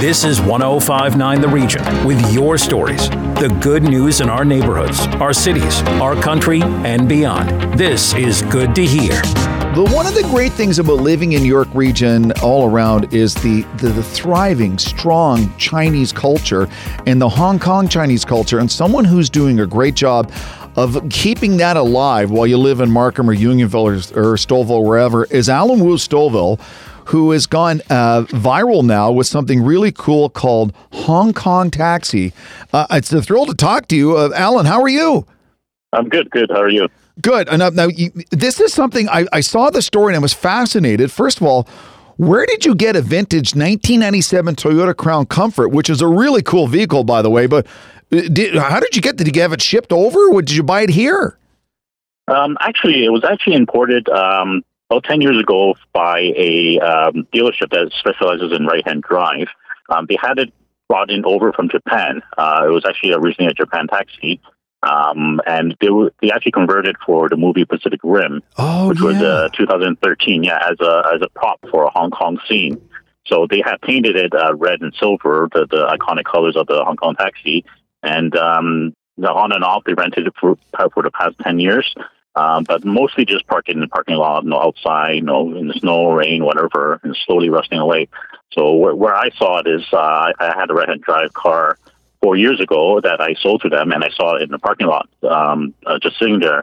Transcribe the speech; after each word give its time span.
This 0.00 0.22
is 0.22 0.40
1059 0.40 1.40
The 1.40 1.48
Region 1.48 1.82
with 2.06 2.32
your 2.32 2.56
stories, 2.56 3.10
the 3.10 3.52
good 3.60 3.82
news 3.82 4.20
in 4.20 4.30
our 4.30 4.44
neighborhoods, 4.44 5.00
our 5.16 5.32
cities, 5.32 5.82
our 6.00 6.14
country, 6.14 6.62
and 6.62 7.08
beyond. 7.08 7.76
This 7.76 8.14
is 8.14 8.42
Good 8.42 8.76
to 8.76 8.86
Hear. 8.86 9.20
But 9.74 9.90
one 9.90 10.06
of 10.06 10.14
the 10.14 10.22
great 10.30 10.52
things 10.52 10.78
about 10.78 11.00
living 11.00 11.32
in 11.32 11.44
York 11.44 11.66
region 11.74 12.30
all 12.44 12.70
around 12.70 13.12
is 13.12 13.34
the, 13.34 13.62
the, 13.78 13.88
the 13.88 14.04
thriving, 14.04 14.78
strong 14.78 15.52
Chinese 15.56 16.12
culture 16.12 16.68
and 17.06 17.20
the 17.20 17.28
Hong 17.28 17.58
Kong 17.58 17.88
Chinese 17.88 18.24
culture. 18.24 18.60
And 18.60 18.70
someone 18.70 19.04
who's 19.04 19.28
doing 19.28 19.58
a 19.58 19.66
great 19.66 19.96
job 19.96 20.30
of 20.76 21.08
keeping 21.10 21.56
that 21.56 21.76
alive 21.76 22.30
while 22.30 22.46
you 22.46 22.56
live 22.56 22.80
in 22.80 22.88
Markham 22.88 23.28
or 23.28 23.32
Unionville 23.32 23.88
or, 23.88 23.94
or 23.94 24.36
Stouffville, 24.36 24.84
wherever, 24.84 25.24
is 25.24 25.48
Alan 25.48 25.80
Wu 25.80 25.96
Stouffville 25.96 26.60
who 27.08 27.30
has 27.30 27.46
gone 27.46 27.80
uh, 27.88 28.22
viral 28.28 28.84
now 28.84 29.10
with 29.10 29.26
something 29.26 29.62
really 29.62 29.90
cool 29.90 30.28
called 30.28 30.74
Hong 30.92 31.32
Kong 31.32 31.70
Taxi. 31.70 32.34
Uh, 32.70 32.86
it's 32.90 33.10
a 33.12 33.22
thrill 33.22 33.46
to 33.46 33.54
talk 33.54 33.88
to 33.88 33.96
you. 33.96 34.16
Uh, 34.16 34.30
Alan, 34.34 34.66
how 34.66 34.82
are 34.82 34.88
you? 34.88 35.26
I'm 35.94 36.10
good, 36.10 36.30
good. 36.30 36.50
How 36.50 36.60
are 36.60 36.68
you? 36.68 36.88
Good. 37.22 37.48
And 37.48 37.62
uh, 37.62 37.70
now, 37.70 37.86
you, 37.86 38.10
this 38.30 38.60
is 38.60 38.74
something 38.74 39.08
I, 39.08 39.24
I 39.32 39.40
saw 39.40 39.70
the 39.70 39.80
story 39.80 40.12
and 40.12 40.16
I 40.16 40.20
was 40.20 40.34
fascinated. 40.34 41.10
First 41.10 41.40
of 41.40 41.46
all, 41.46 41.66
where 42.18 42.44
did 42.44 42.66
you 42.66 42.74
get 42.74 42.94
a 42.94 43.00
vintage 43.00 43.54
1997 43.54 44.56
Toyota 44.56 44.94
Crown 44.94 45.24
Comfort, 45.24 45.68
which 45.68 45.88
is 45.88 46.02
a 46.02 46.06
really 46.06 46.42
cool 46.42 46.66
vehicle, 46.66 47.04
by 47.04 47.22
the 47.22 47.30
way? 47.30 47.46
But 47.46 47.66
uh, 48.12 48.20
did, 48.30 48.54
how 48.54 48.80
did 48.80 48.94
you 48.94 49.00
get? 49.00 49.16
Did 49.16 49.34
you 49.34 49.40
have 49.40 49.54
it 49.54 49.62
shipped 49.62 49.94
over? 49.94 50.30
Or 50.30 50.42
did 50.42 50.54
you 50.54 50.62
buy 50.62 50.82
it 50.82 50.90
here? 50.90 51.38
Um, 52.26 52.58
actually, 52.60 53.06
it 53.06 53.10
was 53.10 53.24
actually 53.24 53.56
imported 53.56 54.10
um, 54.10 54.62
about 54.90 55.04
10 55.04 55.20
years 55.20 55.38
ago 55.38 55.74
by 55.92 56.32
a 56.36 56.78
um, 56.80 57.26
dealership 57.32 57.70
that 57.70 57.90
specializes 57.98 58.52
in 58.52 58.66
right 58.66 58.86
hand 58.86 59.02
drive. 59.02 59.48
Um, 59.88 60.06
they 60.08 60.16
had 60.20 60.38
it 60.38 60.52
brought 60.88 61.10
in 61.10 61.24
over 61.24 61.52
from 61.52 61.68
Japan. 61.68 62.22
Uh, 62.36 62.64
it 62.66 62.70
was 62.70 62.84
actually 62.86 63.12
originally 63.12 63.50
a 63.50 63.54
Japan 63.54 63.86
taxi. 63.88 64.40
Um, 64.82 65.40
and 65.46 65.76
they 65.80 65.90
were, 65.90 66.12
they 66.22 66.30
actually 66.30 66.52
converted 66.52 66.96
for 67.04 67.28
the 67.28 67.36
movie 67.36 67.64
Pacific 67.64 68.00
Rim, 68.04 68.42
oh, 68.58 68.88
which 68.88 69.00
yeah. 69.00 69.06
was 69.06 69.16
uh, 69.16 69.48
2013, 69.56 70.44
yeah, 70.44 70.58
as 70.70 70.78
a 70.80 71.02
as 71.12 71.20
a 71.20 71.28
prop 71.30 71.58
for 71.68 71.82
a 71.82 71.90
Hong 71.90 72.12
Kong 72.12 72.38
scene. 72.48 72.80
So 73.26 73.48
they 73.50 73.60
had 73.64 73.80
painted 73.82 74.16
it 74.16 74.32
uh, 74.32 74.54
red 74.54 74.80
and 74.80 74.94
silver, 74.94 75.48
the, 75.52 75.66
the 75.66 75.86
iconic 75.86 76.24
colors 76.24 76.56
of 76.56 76.68
the 76.68 76.84
Hong 76.84 76.96
Kong 76.96 77.16
taxi, 77.16 77.64
and 78.04 78.36
um, 78.36 78.94
on 79.20 79.50
and 79.50 79.64
off 79.64 79.82
they 79.84 79.94
rented 79.94 80.28
it 80.28 80.34
for 80.40 80.56
for 80.94 81.02
the 81.02 81.10
past 81.10 81.34
10 81.42 81.58
years. 81.58 81.92
Um, 82.38 82.62
but 82.62 82.84
mostly 82.84 83.24
just 83.24 83.48
parking 83.48 83.74
in 83.74 83.80
the 83.80 83.88
parking 83.88 84.14
lot, 84.14 84.46
no 84.46 84.60
outside, 84.60 85.14
you 85.14 85.22
know, 85.22 85.56
in 85.56 85.66
the 85.66 85.74
snow, 85.74 86.12
rain, 86.12 86.44
whatever, 86.44 87.00
and 87.02 87.16
slowly 87.26 87.50
rusting 87.50 87.80
away. 87.80 88.08
So 88.52 88.74
where, 88.74 88.94
where 88.94 89.14
I 89.14 89.30
saw 89.30 89.58
it 89.58 89.66
is 89.66 89.84
uh, 89.92 90.32
I, 90.38 90.54
had 90.56 90.70
a 90.70 90.74
right-hand 90.74 91.02
drive 91.02 91.32
car 91.32 91.78
four 92.22 92.36
years 92.36 92.60
ago 92.60 93.00
that 93.00 93.20
I 93.20 93.34
sold 93.34 93.62
to 93.62 93.68
them, 93.68 93.90
and 93.90 94.04
I 94.04 94.10
saw 94.10 94.36
it 94.36 94.42
in 94.42 94.50
the 94.50 94.58
parking 94.60 94.86
lot, 94.86 95.08
um, 95.28 95.74
uh, 95.84 95.98
just 96.00 96.16
sitting 96.20 96.38
there. 96.38 96.62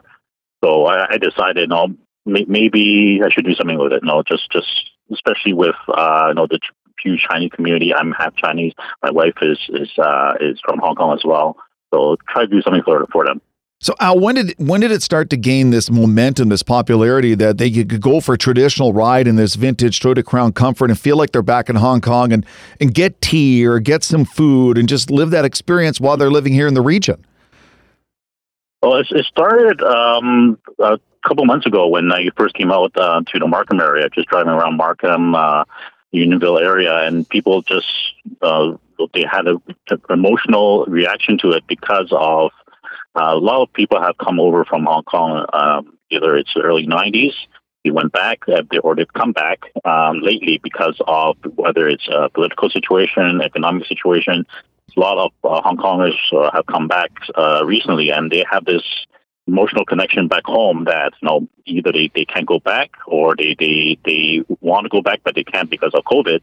So 0.64 0.86
I, 0.86 1.12
I 1.12 1.18
decided, 1.18 1.68
no, 1.68 1.94
may, 2.24 2.46
maybe 2.48 3.20
I 3.22 3.28
should 3.28 3.44
do 3.44 3.54
something 3.54 3.78
with 3.78 3.92
it. 3.92 4.02
No, 4.02 4.22
just 4.22 4.50
just 4.50 4.68
especially 5.12 5.52
with 5.52 5.76
uh, 5.88 6.28
you 6.28 6.34
know 6.36 6.46
the 6.46 6.58
huge 7.02 7.20
Chinese 7.30 7.50
community. 7.52 7.94
I'm 7.94 8.12
half 8.12 8.34
Chinese. 8.34 8.72
My 9.02 9.10
wife 9.10 9.36
is 9.42 9.58
is 9.68 9.90
uh, 9.98 10.36
is 10.40 10.58
from 10.64 10.78
Hong 10.78 10.94
Kong 10.94 11.14
as 11.14 11.22
well. 11.22 11.58
So 11.92 12.16
try 12.28 12.46
to 12.46 12.48
do 12.48 12.62
something 12.62 12.82
for 12.82 13.06
for 13.12 13.26
them. 13.26 13.42
So 13.78 13.94
Al, 14.00 14.18
when 14.18 14.36
did 14.36 14.54
when 14.56 14.80
did 14.80 14.90
it 14.90 15.02
start 15.02 15.28
to 15.30 15.36
gain 15.36 15.70
this 15.70 15.90
momentum, 15.90 16.48
this 16.48 16.62
popularity 16.62 17.34
that 17.34 17.58
they 17.58 17.70
could 17.70 18.00
go 18.00 18.20
for 18.20 18.34
a 18.34 18.38
traditional 18.38 18.94
ride 18.94 19.28
in 19.28 19.36
this 19.36 19.54
vintage 19.54 20.00
Toyota 20.00 20.24
Crown 20.24 20.52
Comfort 20.52 20.90
and 20.90 20.98
feel 20.98 21.16
like 21.18 21.32
they're 21.32 21.42
back 21.42 21.68
in 21.68 21.76
Hong 21.76 22.00
Kong 22.00 22.32
and 22.32 22.46
and 22.80 22.94
get 22.94 23.20
tea 23.20 23.66
or 23.66 23.78
get 23.78 24.02
some 24.02 24.24
food 24.24 24.78
and 24.78 24.88
just 24.88 25.10
live 25.10 25.30
that 25.30 25.44
experience 25.44 26.00
while 26.00 26.16
they're 26.16 26.30
living 26.30 26.54
here 26.54 26.66
in 26.66 26.72
the 26.72 26.80
region? 26.80 27.22
Well, 28.82 28.96
it, 28.96 29.08
it 29.10 29.26
started 29.26 29.82
um, 29.82 30.58
a 30.78 30.98
couple 31.26 31.44
months 31.44 31.66
ago 31.66 31.86
when 31.88 32.10
I 32.12 32.30
first 32.34 32.54
came 32.54 32.72
out 32.72 32.92
uh, 32.96 33.20
to 33.26 33.38
the 33.38 33.46
Markham 33.46 33.80
area, 33.80 34.08
just 34.08 34.28
driving 34.28 34.52
around 34.52 34.78
Markham, 34.78 35.34
uh, 35.34 35.64
Unionville 36.12 36.58
area, 36.58 37.06
and 37.06 37.28
people 37.28 37.60
just 37.60 37.86
uh, 38.40 38.72
they 39.12 39.24
had 39.30 39.46
an 39.46 39.60
emotional 40.08 40.86
reaction 40.86 41.36
to 41.38 41.50
it 41.50 41.66
because 41.66 42.08
of 42.12 42.52
a 43.16 43.36
lot 43.36 43.62
of 43.62 43.72
people 43.72 44.00
have 44.00 44.16
come 44.18 44.38
over 44.38 44.64
from 44.64 44.84
Hong 44.84 45.04
Kong. 45.04 45.46
Um, 45.52 45.98
either 46.10 46.36
it's 46.36 46.52
the 46.54 46.62
early 46.62 46.86
'90s, 46.86 47.34
they 47.84 47.90
went 47.90 48.12
back, 48.12 48.40
uh, 48.48 48.62
or 48.82 48.94
they've 48.94 49.12
come 49.12 49.32
back 49.32 49.60
um, 49.84 50.20
lately 50.20 50.58
because 50.62 51.00
of 51.06 51.36
whether 51.54 51.88
it's 51.88 52.08
a 52.08 52.28
political 52.30 52.68
situation, 52.68 53.40
economic 53.40 53.86
situation. 53.86 54.44
A 54.96 55.00
lot 55.00 55.18
of 55.18 55.32
uh, 55.44 55.60
Hong 55.62 55.76
Kongers 55.76 56.16
uh, 56.32 56.50
have 56.52 56.66
come 56.66 56.88
back 56.88 57.10
uh, 57.36 57.62
recently, 57.64 58.10
and 58.10 58.30
they 58.30 58.44
have 58.50 58.64
this 58.64 58.82
emotional 59.46 59.84
connection 59.84 60.26
back 60.26 60.44
home 60.44 60.84
that 60.84 61.12
you 61.20 61.28
know 61.28 61.48
either 61.64 61.92
they, 61.92 62.10
they 62.14 62.24
can't 62.24 62.46
go 62.46 62.58
back 62.58 62.90
or 63.06 63.36
they, 63.36 63.54
they 63.58 63.98
they 64.04 64.42
want 64.60 64.84
to 64.84 64.88
go 64.88 65.00
back 65.00 65.20
but 65.22 65.34
they 65.34 65.44
can't 65.44 65.70
because 65.70 65.92
of 65.94 66.02
COVID 66.04 66.40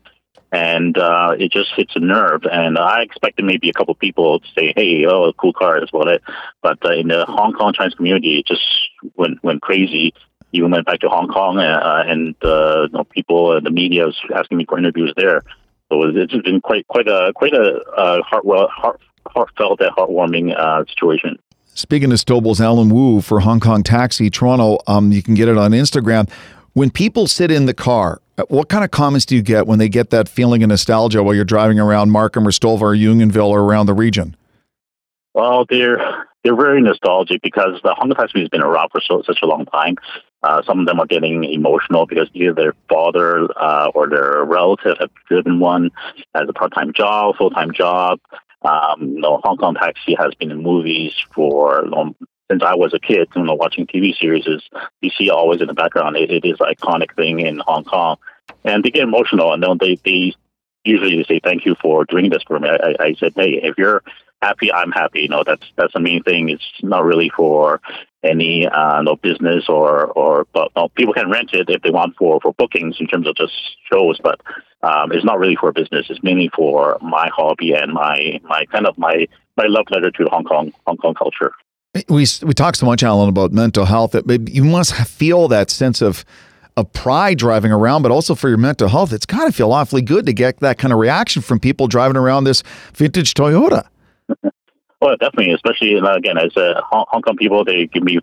and 0.53 0.95
uh, 0.99 1.35
it 1.37 1.51
just 1.51 1.71
hits 1.75 1.95
a 1.95 1.99
nerve. 1.99 2.43
And 2.49 2.77
I 2.77 3.01
expected 3.01 3.43
maybe 3.43 3.69
a 3.69 3.73
couple 3.73 3.95
people 3.95 4.39
to 4.39 4.47
say, 4.55 4.71
"Hey, 4.75 5.03
oh, 5.05 5.33
cool 5.33 5.51
car," 5.51 5.83
is 5.83 5.91
what 5.91 6.07
it. 6.07 6.21
But 6.61 6.77
uh, 6.85 6.93
in 6.93 7.07
the 7.07 7.25
Hong 7.25 7.53
Kong 7.53 7.73
Chinese 7.73 7.95
community, 7.95 8.39
it 8.39 8.45
just 8.45 8.61
went 9.15 9.43
went 9.43 9.61
crazy. 9.63 10.13
Even 10.51 10.69
went 10.69 10.85
back 10.85 10.99
to 10.99 11.09
Hong 11.09 11.27
Kong, 11.27 11.57
uh, 11.57 12.03
and 12.05 12.35
uh, 12.43 12.83
you 12.83 12.89
know, 12.95 13.03
people, 13.05 13.59
the 13.59 13.71
media 13.71 14.05
was 14.05 14.17
asking 14.35 14.59
me 14.59 14.65
for 14.69 14.77
interviews 14.77 15.11
there. 15.17 15.41
So 15.89 16.03
it's 16.03 16.33
been 16.43 16.61
quite 16.61 16.87
quite 16.87 17.07
a 17.07 17.33
quite 17.35 17.53
a 17.55 17.81
uh, 17.97 18.21
heart, 18.21 18.45
heart, 18.45 19.01
heartfelt 19.25 19.81
and 19.81 19.89
heartwarming 19.95 20.55
uh, 20.55 20.85
situation. 20.85 21.39
Speaking 21.73 22.11
of 22.11 22.19
Stouffville's 22.19 22.61
Alan 22.61 22.89
Wu 22.89 23.21
for 23.21 23.39
Hong 23.39 23.59
Kong 23.59 23.81
Taxi 23.81 24.29
Toronto, 24.29 24.77
um, 24.85 25.11
you 25.11 25.23
can 25.23 25.33
get 25.33 25.49
it 25.49 25.57
on 25.57 25.71
Instagram. 25.71 26.29
When 26.73 26.91
people 26.91 27.25
sit 27.25 27.49
in 27.49 27.65
the 27.65 27.73
car, 27.73 28.21
what 28.47 28.69
kind 28.69 28.83
of 28.83 28.91
comments 28.91 29.25
do 29.25 29.35
you 29.35 29.41
get 29.41 29.67
when 29.67 29.79
they 29.79 29.89
get 29.89 30.09
that 30.09 30.27
feeling 30.27 30.63
of 30.63 30.69
nostalgia 30.69 31.21
while 31.21 31.35
you're 31.35 31.45
driving 31.45 31.79
around 31.79 32.11
Markham 32.11 32.47
or 32.47 32.51
Stouffville 32.51 32.81
or 32.81 32.95
Unionville 32.95 33.49
or 33.49 33.61
around 33.61 33.85
the 33.85 33.93
region? 33.93 34.35
Well, 35.33 35.65
they're 35.69 36.27
they're 36.43 36.55
very 36.55 36.81
nostalgic 36.81 37.41
because 37.41 37.79
the 37.83 37.93
Hong 37.93 38.09
Kong 38.09 38.15
taxi 38.17 38.41
has 38.41 38.49
been 38.49 38.63
around 38.63 38.89
for 38.91 39.01
so, 39.01 39.21
such 39.25 39.39
a 39.41 39.45
long 39.45 39.65
time. 39.65 39.95
Uh, 40.41 40.61
some 40.63 40.79
of 40.79 40.85
them 40.85 40.99
are 40.99 41.05
getting 41.05 41.45
emotional 41.45 42.05
because 42.05 42.29
either 42.33 42.53
their 42.53 42.73
father 42.89 43.47
uh, 43.57 43.89
or 43.95 44.09
their 44.09 44.43
relative 44.43 44.97
have 44.99 45.09
driven 45.29 45.59
one 45.59 45.89
as 46.35 46.43
a 46.49 46.53
part-time 46.53 46.91
job, 46.91 47.37
full-time 47.37 47.71
job. 47.71 48.19
Um, 48.63 49.13
you 49.15 49.21
know, 49.21 49.39
Hong 49.43 49.55
Kong 49.57 49.75
Taxi 49.75 50.15
has 50.19 50.33
been 50.35 50.51
in 50.51 50.61
movies 50.61 51.13
for 51.33 51.85
know, 51.85 52.13
since 52.53 52.63
I 52.63 52.75
was 52.75 52.93
a 52.93 52.99
kid. 52.99 53.27
You 53.35 53.43
know, 53.43 53.55
watching 53.55 53.87
TV 53.87 54.15
series 54.15 54.45
is 54.45 54.61
you 55.01 55.09
see 55.17 55.29
always 55.29 55.61
in 55.61 55.67
the 55.67 55.73
background. 55.73 56.15
It, 56.15 56.29
it 56.29 56.45
is 56.45 56.57
an 56.59 56.73
iconic 56.73 57.15
thing 57.15 57.39
in 57.39 57.59
Hong 57.65 57.83
Kong, 57.83 58.17
and 58.63 58.83
they 58.83 58.91
get 58.91 59.03
emotional. 59.03 59.53
And 59.53 59.63
then 59.63 59.77
they 59.79 59.95
they 60.05 60.33
usually 60.83 61.17
they 61.17 61.23
say 61.23 61.39
thank 61.43 61.65
you 61.65 61.75
for 61.81 62.05
doing 62.05 62.29
this 62.29 62.43
for 62.43 62.59
me. 62.59 62.69
I, 62.69 62.95
I 62.99 63.13
said, 63.15 63.33
hey, 63.35 63.59
if 63.63 63.75
you're 63.77 64.03
happy, 64.41 64.71
I'm 64.71 64.91
happy. 64.91 65.21
You 65.21 65.29
know, 65.29 65.43
that's 65.43 65.65
that's 65.75 65.93
the 65.93 65.99
main 65.99 66.21
thing. 66.21 66.49
It's 66.49 66.63
not 66.83 67.03
really 67.03 67.31
for 67.35 67.81
any 68.23 68.67
uh, 68.67 69.01
no 69.01 69.15
business 69.15 69.65
or 69.67 70.05
or 70.05 70.45
but 70.53 70.71
people 70.95 71.13
can 71.13 71.31
rent 71.31 71.53
it 71.53 71.69
if 71.69 71.81
they 71.81 71.89
want 71.89 72.15
for 72.17 72.39
for 72.39 72.53
bookings 72.53 72.97
in 72.99 73.07
terms 73.07 73.27
of 73.27 73.35
just 73.35 73.53
shows, 73.91 74.19
but 74.21 74.39
um, 74.83 75.11
it's 75.11 75.25
not 75.25 75.39
really 75.39 75.55
for 75.55 75.71
business. 75.71 76.05
It's 76.09 76.23
mainly 76.23 76.49
for 76.55 76.97
my 77.01 77.29
hobby 77.35 77.73
and 77.73 77.93
my 77.93 78.39
my 78.43 78.65
kind 78.65 78.85
of 78.85 78.97
my 78.97 79.27
my 79.57 79.65
love 79.65 79.87
letter 79.89 80.11
to 80.11 80.25
Hong 80.25 80.43
Kong 80.43 80.71
Hong 80.85 80.97
Kong 80.97 81.15
culture. 81.15 81.53
We 82.09 82.25
we 82.41 82.53
talk 82.53 82.75
so 82.75 82.85
much, 82.87 83.03
Alan, 83.03 83.29
about 83.29 83.51
mental 83.51 83.85
health. 83.85 84.13
That 84.13 84.49
you 84.49 84.63
must 84.63 84.93
feel 84.95 85.47
that 85.49 85.69
sense 85.69 86.01
of 86.01 86.25
of 86.75 86.91
pride 86.91 87.37
driving 87.37 87.71
around, 87.71 88.01
but 88.01 88.11
also 88.11 88.33
for 88.33 88.49
your 88.49 88.57
mental 88.57 88.87
health. 88.87 89.13
It's 89.13 89.27
got 89.27 89.45
to 89.45 89.51
feel 89.51 89.71
awfully 89.71 90.01
good 90.01 90.25
to 90.25 90.33
get 90.33 90.59
that 90.59 90.79
kind 90.79 90.91
of 90.91 90.97
reaction 90.97 91.43
from 91.43 91.59
people 91.59 91.87
driving 91.87 92.17
around 92.17 92.45
this 92.45 92.63
vintage 92.93 93.35
Toyota. 93.35 93.87
Well, 95.01 95.17
definitely, 95.19 95.53
especially 95.53 95.95
again 95.95 96.37
as 96.37 96.55
uh, 96.57 96.81
Hong, 96.89 97.21
Kong 97.21 97.35
people, 97.37 97.63
they 97.63 97.87
give 97.87 98.03
me 98.03 98.19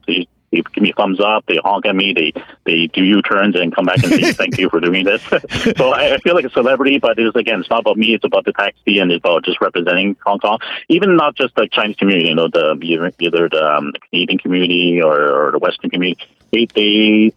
they, 0.50 0.62
give 0.62 0.82
me 0.82 0.92
thumbs 0.96 1.20
up, 1.20 1.44
they 1.46 1.56
honk 1.56 1.86
at 1.86 1.94
me, 1.94 2.12
they 2.12 2.32
they 2.64 2.86
do 2.88 3.04
U 3.04 3.22
turns 3.22 3.56
and 3.56 3.74
come 3.74 3.86
back 3.86 4.02
and 4.02 4.12
say 4.12 4.32
thank 4.32 4.58
you 4.58 4.68
for 4.68 4.80
doing 4.80 5.04
this. 5.04 5.22
so 5.76 5.92
I, 5.92 6.14
I 6.14 6.18
feel 6.18 6.34
like 6.34 6.44
a 6.44 6.50
celebrity, 6.50 6.98
but 6.98 7.18
it's 7.18 7.36
again, 7.36 7.60
it's 7.60 7.70
not 7.70 7.80
about 7.80 7.96
me; 7.96 8.14
it's 8.14 8.24
about 8.24 8.44
the 8.44 8.52
taxi 8.52 8.98
and 8.98 9.10
it's 9.12 9.22
about 9.22 9.44
just 9.44 9.60
representing 9.60 10.16
Hong 10.24 10.38
Kong. 10.38 10.58
Even 10.88 11.16
not 11.16 11.36
just 11.36 11.54
the 11.54 11.68
Chinese 11.70 11.96
community, 11.96 12.28
you 12.28 12.34
know, 12.34 12.48
the 12.48 12.78
either 12.82 13.48
the 13.48 13.64
um, 13.64 13.92
Canadian 14.10 14.38
community 14.38 15.00
or, 15.02 15.48
or 15.48 15.52
the 15.52 15.58
Western 15.58 15.90
community. 15.90 16.22
They 16.52 16.66
they 16.66 17.32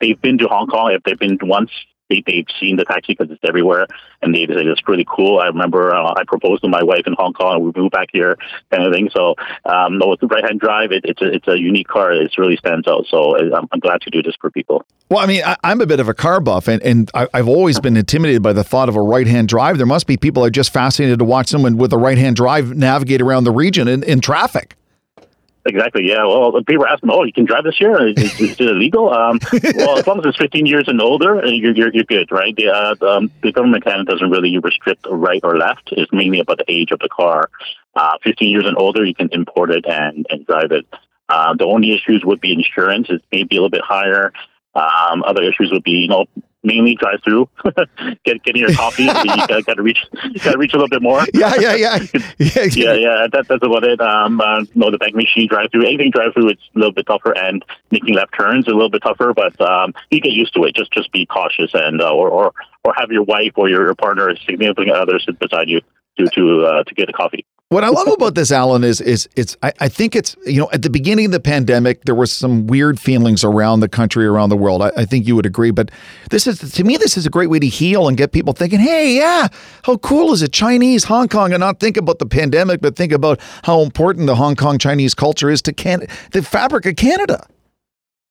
they've 0.00 0.20
been 0.20 0.38
to 0.38 0.48
Hong 0.48 0.66
Kong 0.66 0.92
if 0.92 1.02
they've 1.02 1.18
been 1.18 1.38
once 1.42 1.70
they, 2.08 2.22
they've 2.26 2.46
seen 2.60 2.76
the 2.76 2.84
taxi 2.84 3.14
because 3.14 3.30
it's 3.30 3.40
everywhere, 3.46 3.86
and 4.22 4.34
they 4.34 4.46
say 4.46 4.62
it's 4.62 4.80
pretty 4.80 5.04
cool. 5.08 5.40
I 5.40 5.46
remember 5.46 5.94
uh, 5.94 6.14
I 6.16 6.24
proposed 6.26 6.62
to 6.62 6.68
my 6.68 6.82
wife 6.82 7.02
in 7.06 7.14
Hong 7.18 7.32
Kong, 7.32 7.56
and 7.56 7.64
we 7.64 7.72
moved 7.74 7.92
back 7.92 8.08
here, 8.12 8.36
kind 8.70 8.84
of 8.84 8.92
thing. 8.92 9.10
So, 9.14 9.34
um, 9.64 9.98
no, 9.98 10.08
with 10.08 10.20
the 10.20 10.26
right-hand 10.26 10.60
drive, 10.60 10.92
it, 10.92 11.04
it's 11.04 11.22
a 11.22 11.32
it's 11.32 11.48
a 11.48 11.58
unique 11.58 11.88
car. 11.88 12.12
It 12.12 12.32
really 12.38 12.56
stands 12.56 12.86
out. 12.88 13.06
So, 13.08 13.36
I'm, 13.36 13.68
I'm 13.72 13.80
glad 13.80 14.00
to 14.02 14.10
do 14.10 14.22
this 14.22 14.34
for 14.40 14.50
people. 14.50 14.84
Well, 15.08 15.20
I 15.20 15.26
mean, 15.26 15.42
I, 15.44 15.56
am 15.64 15.80
a 15.80 15.86
bit 15.86 16.00
of 16.00 16.08
a 16.08 16.14
car 16.14 16.40
buff, 16.40 16.68
and, 16.68 16.82
and 16.82 17.10
I, 17.14 17.28
have 17.34 17.48
always 17.48 17.78
been 17.78 17.96
intimidated 17.96 18.42
by 18.42 18.52
the 18.52 18.64
thought 18.64 18.88
of 18.88 18.96
a 18.96 19.02
right 19.02 19.26
hand 19.26 19.48
drive. 19.48 19.76
There 19.76 19.86
must 19.86 20.06
be 20.06 20.16
people 20.16 20.44
are 20.44 20.50
just 20.50 20.72
fascinated 20.72 21.20
to 21.20 21.24
watch 21.24 21.48
someone 21.48 21.76
with 21.76 21.92
a 21.92 21.98
right 21.98 22.18
hand 22.18 22.36
drive 22.36 22.74
navigate 22.76 23.22
around 23.22 23.44
the 23.44 23.52
region 23.52 23.86
in, 23.88 24.02
in 24.02 24.20
traffic. 24.20 24.76
Exactly. 25.66 26.08
Yeah. 26.08 26.24
Well, 26.24 26.62
people 26.62 26.86
ask 26.86 27.02
me, 27.02 27.10
"Oh, 27.12 27.24
you 27.24 27.32
can 27.32 27.44
drive 27.44 27.64
this 27.64 27.76
here? 27.76 27.96
Is, 28.06 28.16
is 28.40 28.52
it 28.52 28.60
illegal?" 28.60 29.12
Um, 29.12 29.40
well, 29.76 29.98
as 29.98 30.06
long 30.06 30.20
as 30.20 30.26
it's 30.26 30.38
15 30.38 30.64
years 30.64 30.86
and 30.86 31.00
older, 31.02 31.44
uh, 31.44 31.48
you're 31.48 31.74
you're, 31.74 31.92
you're 31.92 32.04
good, 32.04 32.30
right? 32.30 32.54
The, 32.54 32.68
uh, 32.68 32.94
um, 33.06 33.30
the 33.42 33.52
government 33.52 33.84
Canada 33.84 34.12
doesn't 34.12 34.30
really 34.30 34.56
restrict 34.58 35.06
right 35.10 35.40
or 35.42 35.56
left. 35.56 35.88
It's 35.92 36.12
mainly 36.12 36.40
about 36.40 36.58
the 36.58 36.70
age 36.70 36.92
of 36.92 37.00
the 37.00 37.08
car. 37.08 37.50
Uh, 37.94 38.18
15 38.22 38.48
years 38.48 38.66
and 38.66 38.76
older, 38.78 39.04
you 39.04 39.14
can 39.14 39.28
import 39.32 39.70
it 39.70 39.86
and 39.86 40.26
and 40.30 40.46
drive 40.46 40.70
it. 40.70 40.86
Uh, 41.28 41.54
the 41.54 41.64
only 41.64 41.92
issues 41.92 42.22
would 42.24 42.40
be 42.40 42.52
insurance. 42.52 43.08
It's 43.10 43.24
maybe 43.32 43.56
a 43.56 43.60
little 43.60 43.70
bit 43.70 43.82
higher. 43.82 44.32
Um, 44.74 45.24
other 45.24 45.42
issues 45.42 45.72
would 45.72 45.82
be, 45.82 45.92
you 45.92 46.08
know, 46.08 46.26
mainly 46.66 46.96
drive 46.96 47.20
through, 47.24 47.48
get 48.24 48.42
getting 48.42 48.60
your 48.60 48.72
coffee. 48.74 49.04
you 49.04 49.12
gotta, 49.14 49.62
got 49.62 49.74
to 49.74 49.82
reach, 49.82 50.04
got 50.42 50.52
to 50.52 50.58
reach 50.58 50.74
a 50.74 50.76
little 50.76 50.88
bit 50.88 51.02
more. 51.02 51.24
Yeah, 51.36 51.54
yeah, 51.58 51.74
yeah, 51.74 51.98
yeah, 52.38 52.64
yeah. 52.64 52.94
yeah 52.94 53.26
that, 53.30 53.44
that's 53.46 53.62
about 53.62 53.84
it. 53.84 54.00
Um, 54.00 54.40
uh, 54.40 54.64
no, 54.74 54.90
the 54.90 54.96
bank 54.96 55.14
machine 55.14 55.48
drive 55.48 55.70
through, 55.70 55.84
anything 55.84 56.10
drive 56.10 56.32
through, 56.32 56.48
it's 56.48 56.62
a 56.74 56.78
little 56.78 56.92
bit 56.92 57.06
tougher, 57.06 57.36
and 57.36 57.62
making 57.90 58.14
left 58.14 58.32
turns 58.38 58.66
a 58.68 58.70
little 58.70 58.88
bit 58.88 59.02
tougher. 59.02 59.34
But 59.34 59.60
um, 59.60 59.92
you 60.10 60.20
get 60.20 60.32
used 60.32 60.54
to 60.54 60.64
it. 60.64 60.74
Just 60.74 60.92
just 60.92 61.12
be 61.12 61.26
cautious, 61.26 61.72
and 61.74 62.00
uh, 62.00 62.10
or 62.10 62.30
or 62.30 62.52
or 62.84 62.94
have 62.96 63.10
your 63.10 63.22
wife 63.22 63.52
or 63.56 63.68
your 63.68 63.94
partner, 63.94 64.30
or 64.30 64.36
significant 64.36 64.90
other, 64.90 65.18
sit 65.18 65.38
beside 65.38 65.68
you 65.68 65.82
to 66.18 66.26
to 66.26 66.64
uh, 66.64 66.84
to 66.84 66.94
get 66.94 67.10
a 67.10 67.12
coffee. 67.12 67.44
What 67.68 67.82
I 67.82 67.88
love 67.88 68.06
about 68.06 68.36
this, 68.36 68.52
Alan, 68.52 68.84
is 68.84 69.00
is 69.00 69.28
it's 69.34 69.56
I, 69.60 69.72
I, 69.80 69.88
think 69.88 70.14
it's 70.14 70.36
you 70.46 70.60
know 70.60 70.68
at 70.72 70.82
the 70.82 70.90
beginning 70.90 71.26
of 71.26 71.32
the 71.32 71.40
pandemic 71.40 72.04
there 72.04 72.14
was 72.14 72.32
some 72.32 72.68
weird 72.68 73.00
feelings 73.00 73.42
around 73.42 73.80
the 73.80 73.88
country, 73.88 74.24
around 74.24 74.50
the 74.50 74.56
world. 74.56 74.82
I, 74.82 74.92
I, 74.96 75.04
think 75.04 75.26
you 75.26 75.34
would 75.34 75.46
agree, 75.46 75.72
but 75.72 75.90
this 76.30 76.46
is 76.46 76.60
to 76.60 76.84
me 76.84 76.96
this 76.96 77.16
is 77.16 77.26
a 77.26 77.28
great 77.30 77.50
way 77.50 77.58
to 77.58 77.66
heal 77.66 78.06
and 78.06 78.16
get 78.16 78.30
people 78.30 78.52
thinking, 78.52 78.78
hey, 78.78 79.16
yeah, 79.16 79.48
how 79.82 79.96
cool 79.96 80.32
is 80.32 80.42
it, 80.42 80.52
Chinese 80.52 81.02
Hong 81.02 81.26
Kong, 81.26 81.52
and 81.52 81.58
not 81.58 81.80
think 81.80 81.96
about 81.96 82.20
the 82.20 82.26
pandemic, 82.26 82.80
but 82.80 82.94
think 82.94 83.10
about 83.10 83.40
how 83.64 83.80
important 83.80 84.28
the 84.28 84.36
Hong 84.36 84.54
Kong 84.54 84.78
Chinese 84.78 85.12
culture 85.12 85.50
is 85.50 85.60
to 85.62 85.72
can 85.72 86.06
the 86.30 86.42
fabric 86.44 86.86
of 86.86 86.94
Canada. 86.94 87.48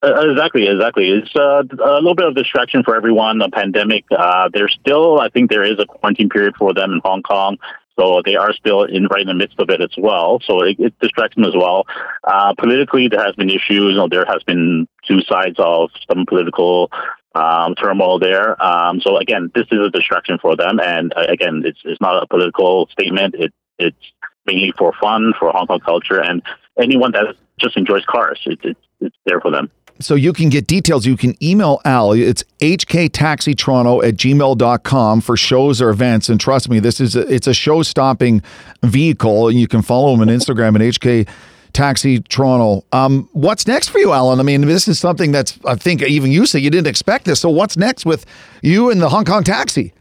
Uh, 0.02 0.30
exactly, 0.30 0.66
exactly. 0.66 1.10
It's 1.10 1.36
uh, 1.36 1.64
a 1.84 1.96
little 1.96 2.16
bit 2.16 2.28
of 2.28 2.36
distraction 2.36 2.84
for 2.84 2.96
everyone. 2.96 3.40
The 3.40 3.50
pandemic. 3.50 4.06
Uh, 4.18 4.48
there's 4.54 4.78
still, 4.80 5.20
I 5.20 5.28
think, 5.28 5.50
there 5.50 5.64
is 5.64 5.78
a 5.78 5.86
quarantine 5.86 6.30
period 6.30 6.56
for 6.58 6.74
them 6.74 6.94
in 6.94 7.02
Hong 7.04 7.22
Kong. 7.22 7.58
So 7.98 8.22
they 8.26 8.36
are 8.36 8.54
still 8.54 8.84
in 8.84 9.06
right 9.08 9.22
in 9.22 9.28
the 9.28 9.34
midst 9.34 9.60
of 9.60 9.70
it 9.70 9.82
as 9.82 9.92
well. 9.98 10.40
So 10.46 10.64
it, 10.64 10.80
it 10.80 11.00
distracts 11.00 11.36
them 11.36 11.46
as 11.46 11.56
well. 11.56 11.86
Uh, 12.24 12.54
politically, 12.58 13.08
there 13.08 13.24
has 13.24 13.36
been 13.36 13.50
issues. 13.50 13.92
You 13.92 13.96
know, 13.96 14.08
there 14.10 14.26
has 14.28 14.44
been 14.44 14.88
two 15.08 15.22
sides 15.22 15.56
of 15.60 15.92
some 16.10 16.26
political 16.26 16.92
um, 17.36 17.76
turmoil 17.76 18.20
there. 18.20 18.62
Um, 18.62 19.00
so 19.02 19.18
again, 19.18 19.52
this 19.56 19.68
is 19.72 19.80
a 19.80 19.90
distraction 19.90 20.38
for 20.42 20.56
them. 20.56 20.80
And 20.80 21.14
uh, 21.16 21.26
again, 21.30 21.64
it's 21.66 21.80
it's 21.86 22.02
not 22.02 22.22
a 22.22 22.28
political 22.28 22.88
statement. 22.92 23.36
It 23.36 23.54
it's 23.78 23.98
mainly 24.46 24.74
for 24.78 24.94
fun, 25.02 25.34
for 25.40 25.52
Hong 25.52 25.68
Kong 25.68 25.80
culture, 25.80 26.22
and 26.22 26.42
anyone 26.80 27.12
that 27.12 27.36
just 27.58 27.78
enjoys 27.78 28.06
cars. 28.06 28.40
It, 28.46 28.60
it, 28.64 28.78
it's 29.00 29.16
there 29.26 29.42
for 29.42 29.52
them. 29.52 29.72
So 30.00 30.16
you 30.16 30.34
can 30.34 30.50
get 30.50 30.68
details. 30.68 31.06
You 31.06 31.16
can 31.16 31.42
email 31.44 31.80
Al. 31.86 32.12
It's 32.12 32.44
hktaxitoronto 32.60 34.04
at 34.04 34.16
gmail.com 34.16 35.22
for 35.22 35.38
shows 35.38 35.82
or 35.82 35.90
events. 35.90 36.28
And 36.28 36.40
trust 36.40 36.70
me, 36.70 36.80
this 36.80 37.00
is 37.00 37.16
a, 37.16 37.22
it's 37.34 37.48
a 37.48 37.54
show 37.54 37.82
stopping 37.82 38.42
vehicle. 38.84 39.48
And 39.48 39.60
you 39.60 39.68
can 39.68 39.82
follow 39.82 40.14
him 40.14 40.22
on 40.22 40.28
Instagram 40.28 40.76
at 40.76 40.82
HK 40.82 41.30
Taxi 41.72 42.22
Toronto. 42.22 42.86
Um, 42.92 43.30
what's 43.34 43.68
next 43.68 43.90
for 43.90 44.00
you, 44.00 44.12
Alan? 44.12 44.40
I 44.40 44.44
mean, 44.44 44.62
this 44.62 44.88
is 44.88 44.98
something 44.98 45.32
that's 45.32 45.60
I 45.66 45.76
think 45.76 46.02
even 46.02 46.32
you 46.32 46.46
say 46.46 46.60
you 46.60 46.70
didn't 46.70 46.88
expect 46.88 47.26
this. 47.26 47.42
So 47.42 47.50
what's 47.50 47.78
next 47.78 48.06
with 48.06 48.26
you 48.62 48.90
and 48.90 49.02
the 49.02 49.10
Hong 49.10 49.26
Kong 49.26 49.44
Taxi? 49.44 49.94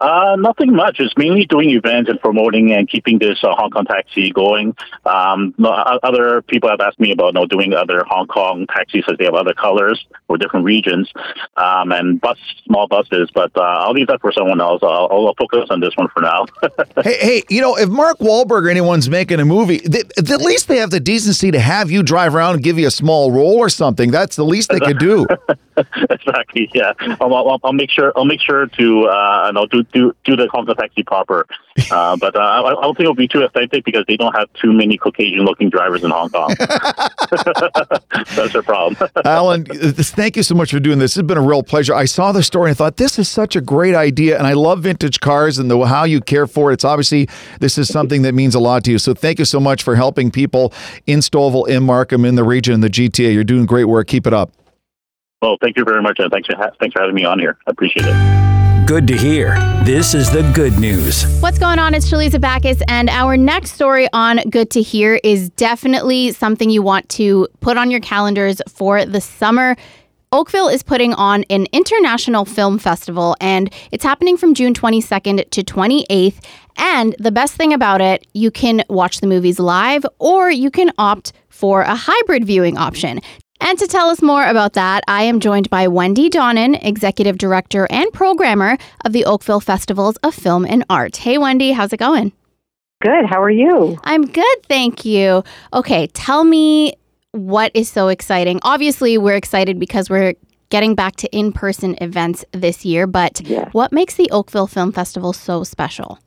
Uh, 0.00 0.36
nothing 0.38 0.74
much. 0.74 0.98
It's 0.98 1.16
mainly 1.16 1.46
doing 1.46 1.70
events 1.70 2.10
and 2.10 2.20
promoting 2.20 2.72
and 2.72 2.88
keeping 2.88 3.18
this 3.18 3.42
uh, 3.44 3.54
Hong 3.54 3.70
Kong 3.70 3.84
taxi 3.84 4.32
going. 4.32 4.76
Um, 5.06 5.54
other 5.58 6.42
people 6.42 6.68
have 6.68 6.80
asked 6.80 6.98
me 6.98 7.12
about 7.12 7.34
you 7.34 7.40
know, 7.40 7.46
doing 7.46 7.74
other 7.74 8.02
Hong 8.08 8.26
Kong 8.26 8.66
taxis 8.66 9.04
as 9.08 9.16
they 9.18 9.24
have 9.24 9.34
other 9.34 9.54
colors 9.54 10.04
for 10.26 10.36
different 10.36 10.64
regions 10.64 11.12
um, 11.56 11.92
and 11.92 12.20
bus 12.20 12.38
small 12.66 12.88
buses. 12.88 13.30
But 13.32 13.52
uh, 13.56 13.60
I'll 13.60 13.92
leave 13.92 14.08
that 14.08 14.20
for 14.20 14.32
someone 14.32 14.60
else. 14.60 14.82
I'll, 14.82 15.08
I'll 15.10 15.34
focus 15.38 15.66
on 15.70 15.80
this 15.80 15.96
one 15.96 16.08
for 16.08 16.20
now. 16.20 16.46
hey, 17.02 17.18
hey, 17.20 17.42
you 17.48 17.60
know, 17.60 17.76
if 17.76 17.88
Mark 17.88 18.18
Wahlberg 18.18 18.66
or 18.66 18.68
anyone's 18.68 19.08
making 19.08 19.38
a 19.38 19.44
movie, 19.44 19.78
they, 19.78 20.00
at 20.00 20.40
least 20.40 20.66
they 20.66 20.78
have 20.78 20.90
the 20.90 21.00
decency 21.00 21.52
to 21.52 21.60
have 21.60 21.90
you 21.90 22.02
drive 22.02 22.34
around 22.34 22.54
and 22.54 22.64
give 22.64 22.78
you 22.78 22.88
a 22.88 22.90
small 22.90 23.30
role 23.30 23.58
or 23.58 23.68
something. 23.68 24.10
That's 24.10 24.34
the 24.34 24.44
least 24.44 24.70
they 24.70 24.80
could 24.80 24.98
do. 24.98 25.26
exactly. 26.10 26.68
Yeah. 26.74 26.92
I'll, 27.20 27.32
I'll, 27.32 27.60
I'll, 27.62 27.72
make 27.72 27.90
sure. 27.90 28.12
I'll 28.16 28.24
make 28.24 28.40
sure 28.40 28.66
to 28.66 29.06
uh, 29.06 29.52
know, 29.54 29.66
do 29.66 29.83
do 29.92 30.14
do 30.24 30.36
the 30.36 30.48
Hong 30.52 30.66
Kong 30.66 30.74
taxi 30.76 31.02
proper. 31.02 31.46
Uh, 31.90 32.16
but 32.16 32.36
uh, 32.36 32.38
I, 32.38 32.68
I, 32.68 32.82
don't 32.82 32.96
think 32.96 33.00
it'll 33.00 33.16
be 33.16 33.26
too 33.26 33.42
authentic 33.42 33.84
because 33.84 34.04
they 34.06 34.16
don't 34.16 34.32
have 34.34 34.48
too 34.52 34.72
many 34.72 34.96
Caucasian-looking 34.96 35.70
drivers 35.70 36.04
in 36.04 36.10
Hong 36.10 36.30
Kong. 36.30 36.54
That's 38.36 38.52
their 38.52 38.62
problem. 38.62 38.96
Alan, 39.24 39.64
thank 39.64 40.36
you 40.36 40.44
so 40.44 40.54
much 40.54 40.70
for 40.70 40.78
doing 40.78 41.00
this. 41.00 41.16
It's 41.16 41.26
been 41.26 41.36
a 41.36 41.42
real 41.42 41.64
pleasure. 41.64 41.92
I 41.92 42.04
saw 42.04 42.30
the 42.30 42.44
story 42.44 42.70
and 42.70 42.76
I 42.76 42.78
thought 42.78 42.96
this 42.96 43.18
is 43.18 43.28
such 43.28 43.56
a 43.56 43.60
great 43.60 43.96
idea, 43.96 44.38
and 44.38 44.46
I 44.46 44.52
love 44.52 44.84
vintage 44.84 45.18
cars 45.18 45.58
and 45.58 45.68
the 45.68 45.80
how 45.80 46.04
you 46.04 46.20
care 46.20 46.46
for 46.46 46.70
it. 46.70 46.74
It's 46.74 46.84
obviously 46.84 47.28
this 47.58 47.76
is 47.76 47.88
something 47.88 48.22
that 48.22 48.34
means 48.34 48.54
a 48.54 48.60
lot 48.60 48.84
to 48.84 48.92
you. 48.92 48.98
So 48.98 49.12
thank 49.12 49.40
you 49.40 49.44
so 49.44 49.58
much 49.58 49.82
for 49.82 49.96
helping 49.96 50.30
people 50.30 50.72
in 51.06 51.18
Stouffville, 51.18 51.66
in 51.66 51.82
Markham, 51.82 52.24
in 52.24 52.36
the 52.36 52.44
region, 52.44 52.74
in 52.74 52.80
the 52.82 52.90
GTA. 52.90 53.34
You're 53.34 53.42
doing 53.42 53.66
great 53.66 53.86
work. 53.86 54.06
Keep 54.06 54.28
it 54.28 54.32
up. 54.32 54.52
Well, 55.42 55.58
thank 55.60 55.76
you 55.76 55.84
very 55.84 56.02
much, 56.02 56.20
and 56.20 56.30
thanks 56.30 56.46
for 56.46 56.56
ha- 56.56 56.70
thanks 56.80 56.94
for 56.94 57.00
having 57.00 57.16
me 57.16 57.24
on 57.24 57.38
here. 57.38 57.58
I 57.66 57.72
appreciate 57.72 58.06
it. 58.06 58.63
Good 58.86 59.08
to 59.08 59.16
hear. 59.16 59.54
This 59.84 60.12
is 60.12 60.30
the 60.30 60.42
good 60.54 60.78
news. 60.78 61.24
What's 61.40 61.58
going 61.58 61.78
on? 61.78 61.94
It's 61.94 62.06
Shalisa 62.06 62.38
Backus, 62.38 62.82
and 62.86 63.08
our 63.08 63.34
next 63.34 63.72
story 63.72 64.08
on 64.12 64.40
Good 64.50 64.70
to 64.72 64.82
Hear 64.82 65.18
is 65.24 65.48
definitely 65.50 66.32
something 66.32 66.68
you 66.68 66.82
want 66.82 67.08
to 67.10 67.48
put 67.60 67.78
on 67.78 67.90
your 67.90 68.00
calendars 68.00 68.60
for 68.68 69.06
the 69.06 69.22
summer. 69.22 69.74
Oakville 70.32 70.68
is 70.68 70.82
putting 70.82 71.14
on 71.14 71.44
an 71.44 71.66
international 71.72 72.44
film 72.44 72.78
festival, 72.78 73.36
and 73.40 73.72
it's 73.90 74.04
happening 74.04 74.36
from 74.36 74.52
June 74.52 74.74
22nd 74.74 75.48
to 75.48 75.62
28th. 75.62 76.44
And 76.76 77.16
the 77.18 77.32
best 77.32 77.54
thing 77.54 77.72
about 77.72 78.02
it, 78.02 78.26
you 78.34 78.50
can 78.50 78.84
watch 78.90 79.22
the 79.22 79.26
movies 79.26 79.58
live 79.58 80.04
or 80.18 80.50
you 80.50 80.70
can 80.70 80.92
opt 80.98 81.32
for 81.48 81.82
a 81.82 81.94
hybrid 81.94 82.44
viewing 82.44 82.76
option. 82.76 83.20
And 83.66 83.78
to 83.78 83.86
tell 83.86 84.10
us 84.10 84.20
more 84.20 84.44
about 84.46 84.74
that, 84.74 85.04
I 85.08 85.22
am 85.22 85.40
joined 85.40 85.70
by 85.70 85.88
Wendy 85.88 86.28
Donnan, 86.28 86.74
Executive 86.74 87.38
Director 87.38 87.86
and 87.88 88.12
Programmer 88.12 88.76
of 89.06 89.14
the 89.14 89.24
Oakville 89.24 89.58
Festivals 89.58 90.16
of 90.16 90.34
Film 90.34 90.66
and 90.66 90.84
Art. 90.90 91.16
Hey, 91.16 91.38
Wendy, 91.38 91.72
how's 91.72 91.90
it 91.94 91.96
going? 91.96 92.32
Good. 93.00 93.24
How 93.24 93.42
are 93.42 93.50
you? 93.50 93.98
I'm 94.04 94.26
good, 94.26 94.62
thank 94.68 95.06
you. 95.06 95.42
Okay, 95.72 96.08
tell 96.08 96.44
me 96.44 96.92
what 97.32 97.70
is 97.72 97.88
so 97.88 98.08
exciting. 98.08 98.60
Obviously, 98.64 99.16
we're 99.16 99.34
excited 99.34 99.78
because 99.78 100.10
we're 100.10 100.34
getting 100.68 100.94
back 100.94 101.16
to 101.16 101.34
in 101.34 101.50
person 101.50 101.96
events 102.02 102.44
this 102.52 102.84
year, 102.84 103.06
but 103.06 103.40
yes. 103.40 103.72
what 103.72 103.92
makes 103.92 104.16
the 104.16 104.30
Oakville 104.30 104.66
Film 104.66 104.92
Festival 104.92 105.32
so 105.32 105.64
special? 105.64 106.18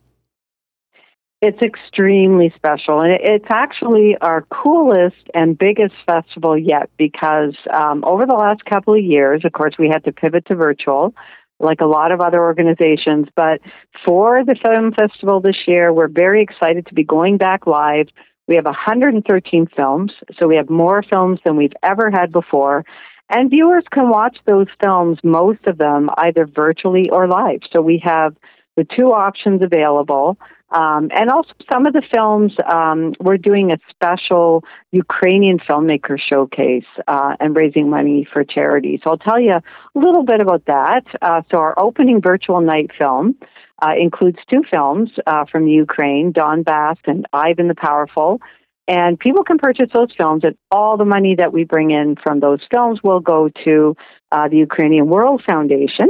It's 1.40 1.62
extremely 1.62 2.52
special, 2.56 3.00
and 3.00 3.12
it's 3.14 3.46
actually 3.50 4.18
our 4.22 4.42
coolest 4.50 5.30
and 5.36 5.56
biggest 5.56 5.94
festival 6.08 6.58
yet 6.58 6.90
because 6.98 7.56
um, 7.72 8.04
over 8.04 8.26
the 8.26 8.34
last 8.34 8.66
couple 8.66 8.96
of 8.96 9.04
years, 9.04 9.46
of 9.46 9.52
course, 9.52 9.76
we 9.78 9.88
had 9.88 10.04
to 10.06 10.12
pivot 10.12 10.48
to 10.48 10.56
virtual, 10.56 11.14
like 11.60 11.80
a 11.80 11.86
lot 11.86 12.12
of 12.12 12.22
other 12.22 12.42
organizations. 12.42 13.28
But 13.36 13.62
for 14.04 14.44
the 14.44 14.56
film 14.56 14.94
festival 14.94 15.40
this 15.40 15.68
year, 15.68 15.94
we're 15.94 16.08
very 16.08 16.42
excited 16.42 16.88
to 16.88 16.96
be 16.96 17.04
going 17.04 17.38
back 17.38 17.68
live. 17.68 18.08
We 18.48 18.56
have 18.56 18.66
113 18.66 19.68
films, 19.76 20.14
so 20.40 20.48
we 20.48 20.56
have 20.56 20.72
more 20.72 21.04
films 21.04 21.40
than 21.46 21.56
we've 21.56 21.78
ever 21.84 22.10
had 22.10 22.32
before. 22.32 22.84
And 23.30 23.52
viewers 23.52 23.84
can 23.92 24.10
watch 24.10 24.40
those 24.46 24.68
films, 24.82 25.20
most 25.24 25.68
of 25.68 25.78
them, 25.78 26.10
either 26.18 26.48
virtually 26.48 27.12
or 27.12 27.28
live. 27.28 27.60
So 27.72 27.80
we 27.80 28.02
have 28.04 28.36
the 28.76 28.86
two 28.86 29.12
options 29.12 29.62
available. 29.62 30.40
Um, 30.70 31.10
and 31.14 31.30
also, 31.30 31.54
some 31.72 31.86
of 31.86 31.94
the 31.94 32.02
films, 32.02 32.54
um, 32.70 33.14
we're 33.22 33.38
doing 33.38 33.72
a 33.72 33.78
special 33.90 34.66
Ukrainian 34.92 35.60
filmmaker 35.60 36.20
showcase 36.20 36.86
uh, 37.08 37.38
and 37.40 37.56
raising 37.56 37.90
money 37.90 38.28
for 38.32 38.44
charity. 38.44 39.00
So, 39.02 39.12
I'll 39.12 39.18
tell 39.18 39.40
you 39.40 39.54
a 39.54 39.64
little 39.96 40.24
bit 40.24 40.42
about 40.42 40.66
that. 40.66 41.06
Uh, 41.22 41.42
so, 41.50 41.60
our 41.60 41.74
opening 41.80 42.22
virtual 42.22 42.60
night 42.60 42.92
film 42.98 43.36
uh, 43.82 43.94
includes 43.98 44.40
two 44.50 44.64
films 44.70 45.12
uh, 45.26 45.46
from 45.46 45.68
Ukraine 45.68 46.34
Donbass 46.34 46.98
and 47.06 47.26
Ivan 47.32 47.70
the 47.70 47.76
Powerful. 47.76 48.42
And 48.90 49.20
people 49.20 49.44
can 49.44 49.58
purchase 49.58 49.90
those 49.94 50.14
films, 50.18 50.44
and 50.46 50.58
all 50.72 50.96
the 50.96 51.06
money 51.06 51.36
that 51.36 51.52
we 51.52 51.66
bring 51.66 51.92
in 51.92 52.16
from 52.16 52.40
those 52.40 52.62
films 52.72 53.02
will 53.04 53.20
go 53.20 53.50
to 53.66 53.96
uh, 54.32 54.48
the 54.48 54.58
Ukrainian 54.58 55.08
World 55.08 55.44
Foundation 55.46 56.10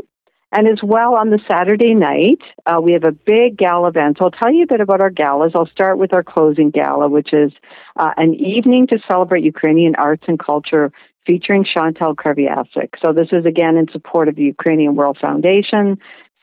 And 0.52 0.68
as 0.68 0.80
well 0.82 1.16
on 1.16 1.30
the 1.30 1.40
Saturday 1.50 1.94
night, 1.94 2.40
uh, 2.66 2.80
we 2.82 2.94
have 2.94 3.04
a 3.04 3.12
big 3.12 3.58
gala 3.58 3.90
event. 3.90 4.18
So 4.18 4.26
I'll 4.26 4.32
tell 4.32 4.52
you 4.52 4.64
a 4.64 4.68
bit 4.68 4.80
about 4.80 5.02
our 5.02 5.10
galas. 5.10 5.52
I'll 5.56 5.68
start 5.68 5.98
with 5.98 6.14
our 6.14 6.24
closing 6.24 6.70
gala, 6.70 7.10
which 7.10 7.34
is 7.34 7.52
uh, 7.98 8.12
an 8.16 8.34
evening 8.34 8.88
to 8.88 9.00
celebrate 9.08 9.44
Ukrainian 9.44 9.96
arts 9.96 10.24
and 10.28 10.40
culture 10.40 10.92
featuring 11.26 11.66
Chantal 11.66 12.16
Kreviazuk. 12.16 12.94
So 13.02 13.12
this 13.12 13.28
is 13.34 13.46
again 13.46 13.76
in 13.76 13.92
support 13.92 14.30
of 14.30 14.36
the 14.36 14.44
Ukrainian 14.44 14.96
World 14.96 15.18
Foundation. 15.20 15.98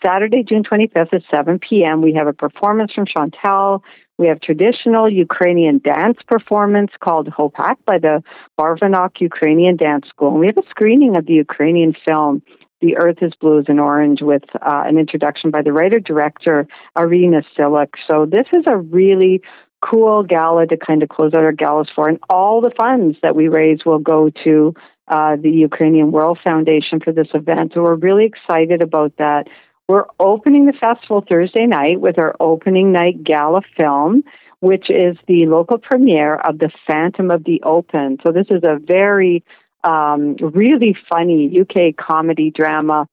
Saturday, 0.05 0.43
June 0.43 0.63
25th 0.63 1.15
at 1.15 1.23
7 1.31 1.59
p.m., 1.59 2.03
we 2.03 2.13
have 2.13 2.27
a 2.27 2.35
performance 2.35 2.93
from 2.93 3.07
Chantal. 3.07 3.83
We 4.19 4.27
have 4.27 4.39
traditional 4.41 5.09
Ukrainian 5.09 5.79
dance 5.79 6.19
performance 6.27 6.91
called 7.01 7.29
Hopak 7.29 7.77
by 7.87 7.99
the 7.99 8.23
Barvinok 8.61 9.21
Ukrainian 9.21 9.77
Dance 9.77 10.07
School. 10.09 10.33
And 10.33 10.41
we 10.41 10.47
have 10.49 10.59
a 10.59 10.69
screening 10.69 11.17
of 11.17 11.25
the 11.25 11.33
Ukrainian 11.33 11.95
film 12.05 12.43
the 12.85 12.99
Earth 12.99 13.23
is 13.23 13.33
Blue 13.41 13.65
and 13.67 13.81
Orange 13.81 14.21
with 14.21 14.43
uh, 14.57 14.83
an 14.85 14.99
introduction 14.99 15.51
by 15.51 15.63
the 15.63 15.73
writer 15.73 16.01
director 16.01 16.69
Iryna 16.99 17.43
Tsilyk. 17.57 17.95
So 18.07 18.27
this 18.27 18.47
is 18.53 18.65
a 18.67 18.77
really 18.77 19.41
cool 19.81 20.23
gala 20.23 20.67
to 20.67 20.77
kind 20.77 21.03
of 21.03 21.09
close 21.09 21.33
out 21.33 21.45
our 21.45 21.53
galas 21.53 21.89
for, 21.95 22.09
and 22.09 22.19
all 22.29 22.61
the 22.61 22.73
funds 22.77 23.17
that 23.23 23.35
we 23.35 23.49
raise 23.49 23.87
will 23.87 23.99
go 23.99 24.31
to 24.45 24.75
uh, 25.09 25.37
the 25.37 25.51
Ukrainian 25.51 26.13
World 26.13 26.39
Foundation 26.45 27.01
for 27.01 27.13
this 27.13 27.29
event. 27.33 27.73
So 27.75 27.83
we're 27.83 27.95
really 27.95 28.27
excited 28.27 28.83
about 28.83 29.17
that. 29.17 29.45
We're 29.89 30.07
opening 30.21 30.67
the 30.67 30.73
festival 30.73 31.25
Thursday 31.27 31.67
night 31.67 32.03
with 32.03 32.19
our 32.19 32.37
opening 32.39 32.93
night 32.93 33.25
gala 33.25 33.63
film, 33.79 34.25
which 34.61 34.91
is 34.91 35.17
the 35.27 35.47
local 35.47 35.79
premiere 35.79 36.37
of 36.37 36.59
The 36.59 36.71
Phantom 36.87 37.31
of 37.31 37.45
the 37.45 37.63
Open. 37.63 38.19
So 38.23 38.31
this 38.31 38.47
is 38.51 38.63
a 38.63 38.79
very 38.79 39.43
um, 39.85 40.37
really 40.41 40.97
funny 41.09 41.61
UK 41.61 41.95
comedy 41.97 42.51
drama 42.51 43.09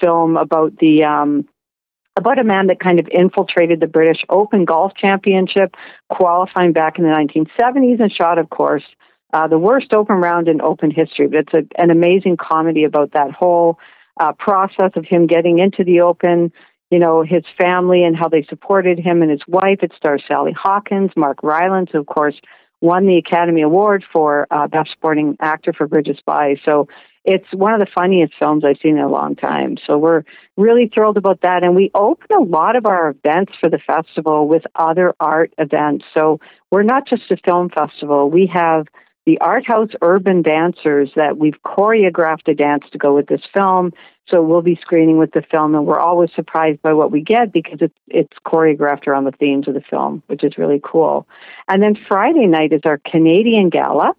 film 0.00 0.36
about 0.36 0.76
the 0.78 1.04
um, 1.04 1.46
about 2.16 2.38
a 2.38 2.44
man 2.44 2.68
that 2.68 2.80
kind 2.80 2.98
of 2.98 3.08
infiltrated 3.08 3.80
the 3.80 3.86
British 3.86 4.24
Open 4.28 4.64
Golf 4.64 4.94
Championship, 4.94 5.74
qualifying 6.10 6.72
back 6.72 6.98
in 6.98 7.04
the 7.04 7.10
1970s, 7.10 8.00
and 8.00 8.12
shot, 8.12 8.38
of 8.38 8.50
course, 8.50 8.84
uh, 9.32 9.48
the 9.48 9.58
worst 9.58 9.92
Open 9.92 10.16
round 10.16 10.48
in 10.48 10.60
Open 10.60 10.90
history. 10.90 11.26
But 11.26 11.38
it's 11.40 11.54
a, 11.54 11.80
an 11.80 11.90
amazing 11.90 12.36
comedy 12.36 12.84
about 12.84 13.12
that 13.12 13.32
whole 13.32 13.78
uh, 14.18 14.32
process 14.32 14.92
of 14.94 15.04
him 15.04 15.26
getting 15.26 15.58
into 15.58 15.84
the 15.84 16.00
Open. 16.00 16.52
You 16.90 17.00
know, 17.00 17.22
his 17.22 17.42
family 17.58 18.04
and 18.04 18.16
how 18.16 18.28
they 18.28 18.44
supported 18.44 19.00
him 19.00 19.20
and 19.20 19.30
his 19.30 19.40
wife. 19.48 19.78
It 19.82 19.92
stars 19.96 20.22
Sally 20.28 20.52
Hawkins, 20.52 21.10
Mark 21.16 21.42
Rylance, 21.42 21.90
of 21.94 22.06
course, 22.06 22.36
won 22.84 23.06
the 23.06 23.16
Academy 23.16 23.62
Award 23.62 24.04
for 24.12 24.46
uh, 24.50 24.68
Best 24.68 24.90
Supporting 24.90 25.38
Actor 25.40 25.72
for 25.72 25.86
Bridge 25.88 26.08
of 26.08 26.18
Spies. 26.18 26.58
So 26.66 26.86
it's 27.24 27.46
one 27.52 27.72
of 27.72 27.80
the 27.80 27.86
funniest 27.92 28.34
films 28.38 28.62
I've 28.62 28.76
seen 28.82 28.98
in 28.98 29.02
a 29.02 29.08
long 29.08 29.34
time. 29.34 29.78
So 29.86 29.96
we're 29.96 30.24
really 30.58 30.90
thrilled 30.92 31.16
about 31.16 31.40
that. 31.40 31.64
And 31.64 31.74
we 31.74 31.90
open 31.94 32.26
a 32.36 32.42
lot 32.42 32.76
of 32.76 32.84
our 32.84 33.08
events 33.08 33.54
for 33.58 33.70
the 33.70 33.78
festival 33.78 34.46
with 34.46 34.64
other 34.76 35.14
art 35.18 35.54
events. 35.56 36.04
So 36.12 36.40
we're 36.70 36.82
not 36.82 37.08
just 37.08 37.30
a 37.30 37.38
film 37.38 37.70
festival. 37.70 38.28
We 38.28 38.50
have 38.52 38.86
the 39.24 39.38
Art 39.38 39.66
House 39.66 39.88
Urban 40.02 40.42
Dancers 40.42 41.10
that 41.16 41.38
we've 41.38 41.60
choreographed 41.64 42.48
a 42.48 42.54
dance 42.54 42.84
to 42.92 42.98
go 42.98 43.14
with 43.14 43.28
this 43.28 43.40
film. 43.54 43.92
So 44.26 44.42
we'll 44.42 44.62
be 44.62 44.78
screening 44.80 45.18
with 45.18 45.32
the 45.32 45.42
film, 45.42 45.74
and 45.74 45.86
we're 45.86 45.98
always 45.98 46.30
surprised 46.34 46.80
by 46.80 46.94
what 46.94 47.10
we 47.10 47.20
get 47.20 47.52
because 47.52 47.78
it's 47.80 47.98
it's 48.08 48.32
choreographed 48.46 49.06
around 49.06 49.24
the 49.24 49.32
themes 49.32 49.68
of 49.68 49.74
the 49.74 49.82
film, 49.82 50.22
which 50.28 50.42
is 50.42 50.56
really 50.56 50.80
cool. 50.82 51.26
And 51.68 51.82
then 51.82 51.94
Friday 52.08 52.46
night 52.46 52.72
is 52.72 52.80
our 52.84 52.98
Canadian 52.98 53.68
Gala. 53.68 54.14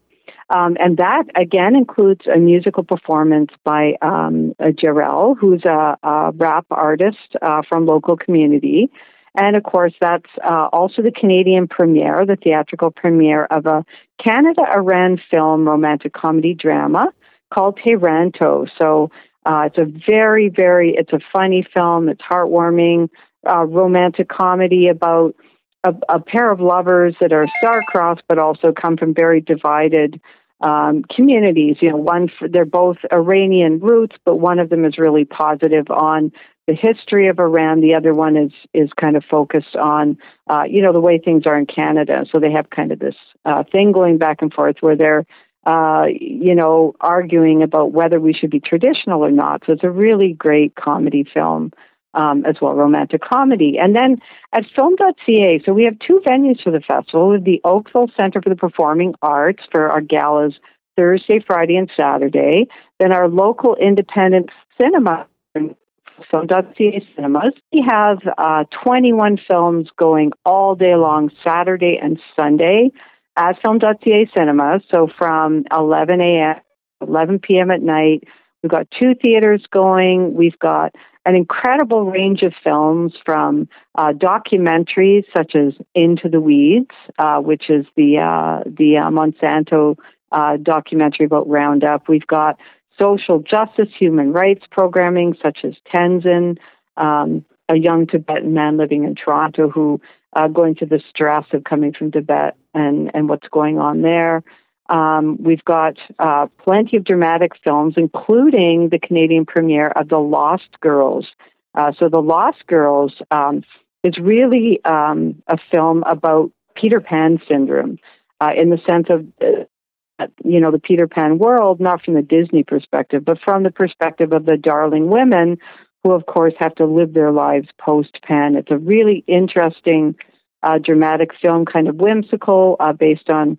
Um, 0.51 0.77
and 0.79 0.97
that 0.97 1.23
again 1.35 1.75
includes 1.75 2.27
a 2.27 2.37
musical 2.37 2.83
performance 2.83 3.49
by 3.63 3.95
um, 4.03 4.53
Jarrell, 4.61 5.35
who's 5.39 5.65
a, 5.65 5.97
a 6.03 6.31
rap 6.35 6.67
artist 6.69 7.35
uh, 7.41 7.63
from 7.67 7.87
local 7.87 8.15
community. 8.15 8.91
And 9.37 9.55
of 9.55 9.63
course, 9.63 9.93
that's 9.99 10.29
uh, 10.43 10.69
also 10.71 11.01
the 11.01 11.11
Canadian 11.11 11.67
premiere, 11.67 12.25
the 12.25 12.37
theatrical 12.37 12.91
premiere 12.91 13.45
of 13.45 13.65
a 13.65 13.83
Canada 14.23 14.61
Iran 14.71 15.19
film 15.29 15.67
romantic 15.67 16.13
comedy 16.13 16.53
drama 16.53 17.11
called 17.51 17.79
Tehranto. 17.79 18.69
So 18.77 19.11
uh, 19.45 19.67
it's 19.67 19.77
a 19.77 19.85
very, 19.85 20.49
very, 20.49 20.95
it's 20.95 21.13
a 21.13 21.19
funny 21.31 21.65
film. 21.73 22.09
It's 22.09 22.21
heartwarming, 22.21 23.09
uh, 23.47 23.65
romantic 23.65 24.27
comedy 24.27 24.87
about 24.87 25.35
a, 25.83 25.93
a, 26.09 26.19
pair 26.19 26.49
of 26.49 26.59
lovers 26.59 27.15
that 27.21 27.31
are 27.31 27.47
star-crossed, 27.59 28.23
but 28.27 28.39
also 28.39 28.73
come 28.73 28.97
from 28.97 29.13
very 29.13 29.39
divided 29.41 30.19
um, 30.61 31.03
communities. 31.03 31.77
You 31.79 31.91
know, 31.91 31.97
one 31.97 32.31
they're 32.49 32.65
both 32.65 32.97
Iranian 33.11 33.79
roots, 33.79 34.15
but 34.25 34.37
one 34.37 34.57
of 34.57 34.69
them 34.69 34.83
is 34.83 34.97
really 34.97 35.25
positive 35.25 35.91
on 35.91 36.31
the 36.65 36.73
history 36.73 37.27
of 37.27 37.37
Iran. 37.37 37.81
The 37.81 37.93
other 37.93 38.13
one 38.13 38.35
is 38.35 38.51
is 38.73 38.89
kind 38.99 39.15
of 39.15 39.23
focused 39.23 39.75
on, 39.75 40.17
uh, 40.49 40.63
you 40.67 40.81
know, 40.81 40.91
the 40.93 41.01
way 41.01 41.19
things 41.19 41.45
are 41.45 41.57
in 41.57 41.67
Canada. 41.67 42.25
So 42.31 42.39
they 42.39 42.51
have 42.51 42.71
kind 42.71 42.91
of 42.91 42.97
this 42.97 43.15
uh, 43.45 43.63
thing 43.71 43.91
going 43.91 44.17
back 44.17 44.41
and 44.41 44.51
forth 44.51 44.77
where 44.79 44.95
they're 44.95 45.25
uh, 45.65 46.05
you 46.19 46.53
know, 46.53 46.93
arguing 47.01 47.63
about 47.63 47.91
whether 47.91 48.19
we 48.19 48.33
should 48.33 48.51
be 48.51 48.59
traditional 48.59 49.23
or 49.23 49.31
not. 49.31 49.63
So 49.65 49.73
it's 49.73 49.83
a 49.83 49.89
really 49.89 50.33
great 50.33 50.75
comedy 50.75 51.23
film 51.23 51.71
um, 52.13 52.45
as 52.45 52.55
well, 52.61 52.73
romantic 52.73 53.21
comedy. 53.21 53.77
And 53.79 53.95
then 53.95 54.17
at 54.53 54.65
film.ca, 54.75 55.61
so 55.65 55.73
we 55.73 55.83
have 55.83 55.97
two 55.99 56.21
venues 56.25 56.61
for 56.63 56.71
the 56.71 56.79
festival 56.79 57.39
the 57.39 57.61
Oakville 57.63 58.09
Center 58.15 58.41
for 58.41 58.49
the 58.49 58.55
Performing 58.55 59.15
Arts 59.21 59.63
for 59.71 59.89
our 59.89 60.01
galas 60.01 60.53
Thursday, 60.95 61.43
Friday, 61.45 61.75
and 61.75 61.91
Saturday. 61.95 62.67
Then 62.99 63.11
our 63.11 63.27
local 63.27 63.75
independent 63.75 64.49
cinema, 64.79 65.27
film.ca 65.53 67.07
cinemas. 67.15 67.53
We 67.73 67.85
have 67.87 68.19
uh, 68.37 68.63
21 68.83 69.39
films 69.45 69.89
going 69.97 70.31
all 70.45 70.75
day 70.75 70.95
long, 70.95 71.31
Saturday 71.43 71.99
and 72.01 72.19
Sunday 72.35 72.91
at 73.37 73.61
film.ca 73.61 74.29
cinemas. 74.35 74.81
So 74.89 75.07
from 75.17 75.65
11 75.71 76.21
a.m., 76.21 76.55
11 77.01 77.39
p.m. 77.39 77.71
at 77.71 77.81
night, 77.81 78.23
we've 78.63 78.71
got 78.71 78.87
two 78.91 79.13
theaters 79.21 79.65
going. 79.71 80.33
We've 80.33 80.57
got 80.59 80.95
an 81.25 81.35
incredible 81.35 82.05
range 82.05 82.43
of 82.43 82.53
films 82.63 83.13
from 83.25 83.67
uh, 83.95 84.13
documentaries 84.13 85.25
such 85.35 85.55
as 85.55 85.73
Into 85.95 86.29
the 86.29 86.39
Weeds, 86.39 86.95
uh, 87.17 87.39
which 87.39 87.69
is 87.69 87.85
the 87.95 88.19
uh, 88.19 88.63
the 88.65 88.97
uh, 88.97 89.09
Monsanto 89.09 89.97
uh, 90.31 90.57
documentary 90.61 91.25
about 91.25 91.49
Roundup. 91.49 92.07
We've 92.07 92.27
got 92.27 92.57
social 92.99 93.39
justice, 93.39 93.89
human 93.97 94.31
rights 94.31 94.65
programming 94.71 95.35
such 95.41 95.59
as 95.63 95.73
Tenzin, 95.93 96.57
um, 96.97 97.43
a 97.69 97.75
young 97.75 98.07
Tibetan 98.07 98.53
man 98.53 98.77
living 98.77 99.03
in 99.03 99.15
Toronto 99.15 99.69
who 99.69 99.99
uh, 100.35 100.47
going 100.47 100.75
through 100.75 100.87
the 100.87 101.03
stress 101.09 101.45
of 101.53 101.63
coming 101.63 101.93
from 101.93 102.11
Tibet 102.11 102.57
and, 102.73 103.09
and 103.13 103.29
what's 103.29 103.47
going 103.47 103.79
on 103.79 104.01
there. 104.01 104.43
Um, 104.89 105.41
we've 105.41 105.65
got 105.65 105.97
uh, 106.19 106.47
plenty 106.59 106.97
of 106.97 107.03
dramatic 107.03 107.53
films, 107.63 107.95
including 107.97 108.89
the 108.89 108.99
Canadian 108.99 109.45
premiere 109.45 109.87
of 109.87 110.09
The 110.09 110.19
Lost 110.19 110.79
Girls. 110.79 111.25
Uh, 111.73 111.91
so, 111.97 112.07
The 112.07 112.21
Lost 112.21 112.67
Girls 112.67 113.13
um, 113.31 113.63
is 114.03 114.17
really 114.19 114.83
um, 114.85 115.41
a 115.47 115.57
film 115.71 116.03
about 116.05 116.51
Peter 116.75 116.99
Pan 116.99 117.41
syndrome 117.47 117.97
uh, 118.39 118.51
in 118.55 118.69
the 118.69 118.77
sense 118.85 119.07
of, 119.09 119.25
uh, 119.41 120.27
you 120.43 120.59
know, 120.59 120.71
the 120.71 120.79
Peter 120.79 121.07
Pan 121.07 121.39
world, 121.39 121.79
not 121.79 122.03
from 122.03 122.13
the 122.13 122.21
Disney 122.21 122.63
perspective, 122.63 123.25
but 123.25 123.39
from 123.41 123.63
the 123.63 123.71
perspective 123.71 124.33
of 124.33 124.45
the 124.45 124.57
darling 124.57 125.09
women 125.09 125.57
who, 126.05 126.11
of 126.11 126.27
course, 126.27 126.53
have 126.59 126.75
to 126.75 126.85
live 126.85 127.13
their 127.13 127.31
lives 127.31 127.67
post 127.79 128.19
Pan. 128.21 128.55
It's 128.55 128.69
a 128.69 128.77
really 128.77 129.23
interesting, 129.25 130.15
uh, 130.61 130.77
dramatic 130.77 131.31
film, 131.41 131.65
kind 131.65 131.87
of 131.87 131.95
whimsical, 131.95 132.75
uh, 132.79 132.93
based 132.93 133.31
on 133.31 133.57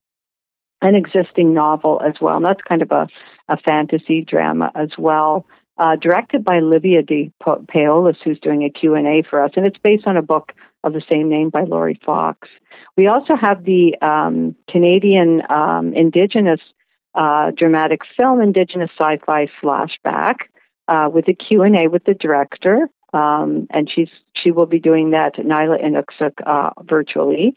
an 0.80 0.94
existing 0.94 1.52
novel 1.52 2.00
as 2.06 2.20
well. 2.20 2.36
And 2.36 2.46
that's 2.46 2.60
kind 2.62 2.82
of 2.82 2.92
a, 2.92 3.08
a 3.48 3.56
fantasy 3.56 4.22
drama 4.22 4.70
as 4.76 4.90
well. 4.96 5.44
Uh, 5.76 5.96
directed 5.96 6.44
by 6.44 6.60
Livia 6.60 7.02
de 7.02 7.32
Paolis, 7.42 8.18
who's 8.22 8.38
doing 8.38 8.62
a 8.62 8.70
Q&A 8.70 9.24
for 9.28 9.42
us, 9.42 9.50
and 9.56 9.66
it's 9.66 9.78
based 9.78 10.06
on 10.06 10.16
a 10.16 10.22
book 10.22 10.52
of 10.84 10.92
the 10.92 11.02
same 11.10 11.28
name 11.28 11.50
by 11.50 11.64
Laurie 11.64 12.00
Fox. 12.06 12.48
We 12.96 13.08
also 13.08 13.34
have 13.34 13.64
the 13.64 13.96
um, 14.00 14.54
Canadian 14.70 15.42
um, 15.50 15.92
Indigenous 15.94 16.60
uh, 17.16 17.50
dramatic 17.56 18.02
film, 18.16 18.40
Indigenous 18.40 18.90
Sci-Fi 18.96 19.48
Slash/Back, 19.60 20.48
uh, 20.88 21.08
with 21.12 21.28
a 21.28 21.34
Q&A 21.34 21.88
with 21.88 22.04
the 22.04 22.14
director. 22.14 22.88
Um, 23.12 23.66
and 23.70 23.90
she's 23.90 24.10
she 24.34 24.50
will 24.50 24.66
be 24.66 24.78
doing 24.78 25.10
that, 25.12 25.36
Nyla 25.36 25.82
Innuksuk, 25.82 26.34
uh, 26.44 26.70
virtually. 26.82 27.54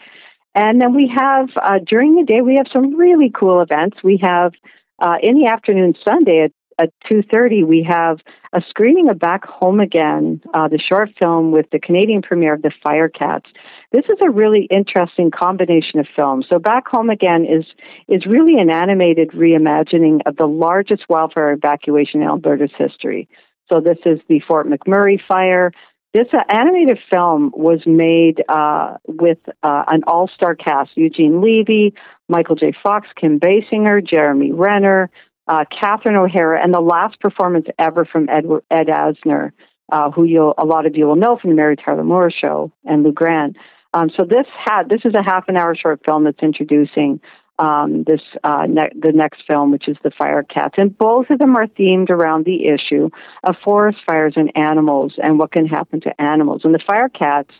And 0.55 0.81
then 0.81 0.93
we 0.95 1.11
have, 1.15 1.49
uh, 1.61 1.79
during 1.85 2.15
the 2.15 2.23
day, 2.23 2.41
we 2.41 2.55
have 2.55 2.67
some 2.71 2.95
really 2.95 3.29
cool 3.29 3.61
events. 3.61 3.97
We 4.03 4.17
have, 4.21 4.53
uh, 4.99 5.17
in 5.21 5.37
the 5.37 5.47
afternoon 5.47 5.95
Sunday 6.03 6.43
at 6.43 6.51
at 6.79 6.91
2.30 7.09 7.67
we 7.67 7.83
have 7.83 8.19
a 8.53 8.61
screening 8.67 9.09
of 9.09 9.19
back 9.19 9.45
home 9.45 9.79
again 9.79 10.41
uh, 10.53 10.67
the 10.67 10.79
short 10.79 11.09
film 11.19 11.51
with 11.51 11.69
the 11.71 11.79
canadian 11.79 12.21
premiere 12.21 12.53
of 12.53 12.61
the 12.61 12.71
firecats 12.83 13.45
this 13.91 14.05
is 14.05 14.17
a 14.21 14.29
really 14.29 14.63
interesting 14.71 15.29
combination 15.29 15.99
of 15.99 16.07
films 16.15 16.47
so 16.49 16.57
back 16.57 16.87
home 16.87 17.09
again 17.09 17.45
is 17.45 17.65
is 18.07 18.25
really 18.25 18.59
an 18.59 18.69
animated 18.69 19.29
reimagining 19.31 20.19
of 20.25 20.35
the 20.37 20.47
largest 20.47 21.03
wildfire 21.09 21.51
evacuation 21.51 22.21
in 22.21 22.27
alberta's 22.27 22.71
history 22.77 23.27
So 23.69 23.79
this 23.79 23.99
is 24.05 24.19
the 24.27 24.39
Fort 24.41 24.67
McMurray 24.67 25.19
fire. 25.21 25.71
This 26.13 26.27
uh, 26.33 26.43
animated 26.49 26.97
film 27.07 27.51
was 27.53 27.81
made 27.85 28.43
uh, 28.49 28.97
with 29.07 29.37
uh, 29.61 29.83
an 29.87 30.01
all-star 30.07 30.55
cast: 30.55 30.97
Eugene 30.97 31.39
Levy, 31.39 31.93
Michael 32.27 32.55
J. 32.55 32.73
Fox, 32.81 33.07
Kim 33.15 33.39
Basinger, 33.39 34.03
Jeremy 34.03 34.51
Renner, 34.51 35.11
uh, 35.49 35.65
Catherine 35.71 36.15
O'Hara, 36.15 36.63
and 36.63 36.73
the 36.73 36.79
last 36.79 37.19
performance 37.19 37.65
ever 37.79 38.05
from 38.05 38.29
Ed, 38.29 38.45
Ed 38.69 38.87
Asner, 38.87 39.51
uh, 39.91 40.11
who 40.11 40.23
you'll 40.23 40.53
a 40.57 40.65
lot 40.65 40.85
of 40.85 40.95
you 40.95 41.07
will 41.07 41.15
know 41.15 41.37
from 41.37 41.49
the 41.49 41.55
Mary 41.55 41.75
Tyler 41.75 42.03
Moore 42.03 42.31
Show, 42.31 42.71
and 42.85 43.03
Lou 43.03 43.11
Grant. 43.11 43.57
Um, 43.93 44.11
so 44.15 44.23
this 44.23 44.45
had 44.53 44.87
this 44.87 45.01
is 45.03 45.15
a 45.15 45.23
half 45.23 45.49
an 45.49 45.57
hour 45.57 45.75
short 45.75 46.01
film 46.05 46.23
that's 46.23 46.43
introducing 46.43 47.19
um, 47.57 48.03
this 48.03 48.21
uh, 48.43 48.67
ne- 48.69 48.93
the 48.95 49.11
next 49.11 49.41
film, 49.47 49.71
which 49.71 49.87
is 49.87 49.97
the 50.03 50.11
Fire 50.11 50.43
Cats, 50.43 50.75
and 50.77 50.95
both 50.95 51.31
of 51.31 51.39
them 51.39 51.57
are 51.57 51.65
themed 51.65 52.11
around 52.11 52.45
the 52.45 52.67
issue 52.67 53.09
of 53.43 53.55
forest 53.63 53.97
fires 54.05 54.33
and 54.35 54.55
animals 54.55 55.13
and 55.17 55.39
what 55.39 55.51
can 55.51 55.65
happen 55.65 55.99
to 56.01 56.21
animals. 56.21 56.61
And 56.63 56.75
the 56.75 56.79
Fire 56.85 57.09
Cats, 57.09 57.51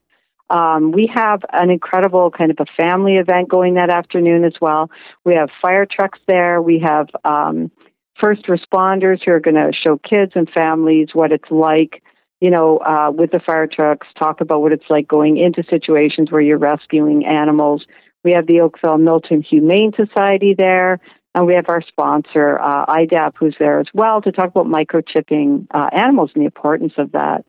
um, 0.49 0.91
we 0.91 1.07
have 1.13 1.41
an 1.51 1.69
incredible 1.69 2.31
kind 2.31 2.51
of 2.51 2.57
a 2.59 2.65
family 2.77 3.17
event 3.17 3.49
going 3.49 3.75
that 3.75 3.89
afternoon 3.89 4.43
as 4.43 4.53
well. 4.59 4.89
We 5.25 5.35
have 5.35 5.49
fire 5.61 5.85
trucks 5.85 6.19
there. 6.27 6.61
We 6.61 6.79
have 6.79 7.09
um, 7.23 7.71
first 8.19 8.43
responders 8.45 9.23
who 9.23 9.31
are 9.31 9.39
going 9.39 9.55
to 9.55 9.71
show 9.73 9.97
kids 9.97 10.33
and 10.35 10.49
families 10.49 11.09
what 11.13 11.31
it's 11.31 11.49
like 11.51 12.03
you 12.41 12.49
know, 12.49 12.77
uh, 12.77 13.11
with 13.13 13.31
the 13.31 13.39
fire 13.41 13.67
trucks, 13.67 14.07
talk 14.17 14.39
about 14.39 14.61
what 14.61 14.71
it's 14.71 14.89
like 14.89 15.05
going 15.05 15.35
into 15.35 15.61
situations 15.69 16.31
where 16.31 16.39
you're 16.39 16.57
rescuing 16.57 17.25
animals, 17.25 17.85
we 18.23 18.31
have 18.31 18.47
the 18.47 18.61
Oakville 18.61 18.97
Milton 18.97 19.41
Humane 19.41 19.93
Society 19.95 20.53
there, 20.57 20.99
and 21.35 21.45
we 21.45 21.53
have 21.53 21.69
our 21.69 21.81
sponsor, 21.81 22.59
uh, 22.59 22.85
IDAP, 22.87 23.33
who's 23.37 23.55
there 23.59 23.79
as 23.79 23.87
well 23.93 24.21
to 24.21 24.31
talk 24.31 24.49
about 24.49 24.65
microchipping 24.65 25.67
uh, 25.73 25.89
animals 25.93 26.31
and 26.33 26.41
the 26.41 26.45
importance 26.45 26.93
of 26.97 27.11
that. 27.13 27.45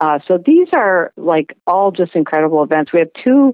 Uh, 0.00 0.18
so 0.26 0.38
these 0.44 0.68
are 0.72 1.12
like 1.16 1.56
all 1.66 1.90
just 1.92 2.14
incredible 2.14 2.62
events. 2.62 2.92
We 2.92 3.00
have 3.00 3.12
two, 3.24 3.52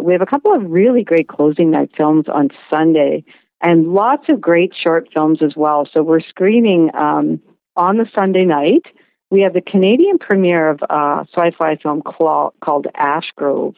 we 0.00 0.12
have 0.12 0.22
a 0.22 0.26
couple 0.26 0.54
of 0.54 0.70
really 0.70 1.02
great 1.02 1.28
closing 1.28 1.70
night 1.70 1.90
films 1.96 2.26
on 2.32 2.50
Sunday, 2.70 3.24
and 3.60 3.92
lots 3.92 4.28
of 4.28 4.40
great 4.40 4.72
short 4.74 5.08
films 5.12 5.42
as 5.42 5.54
well. 5.56 5.88
So 5.92 6.02
we're 6.02 6.20
screening 6.20 6.90
um, 6.94 7.40
on 7.76 7.96
the 7.96 8.08
Sunday 8.14 8.44
night. 8.44 8.86
We 9.30 9.40
have 9.40 9.54
the 9.54 9.62
Canadian 9.62 10.18
premiere 10.18 10.70
of 10.70 10.80
a 10.82 10.94
uh, 10.94 11.24
sci-fi 11.34 11.76
film 11.76 12.02
called 12.02 12.86
Ash 12.94 13.32
Grove 13.36 13.74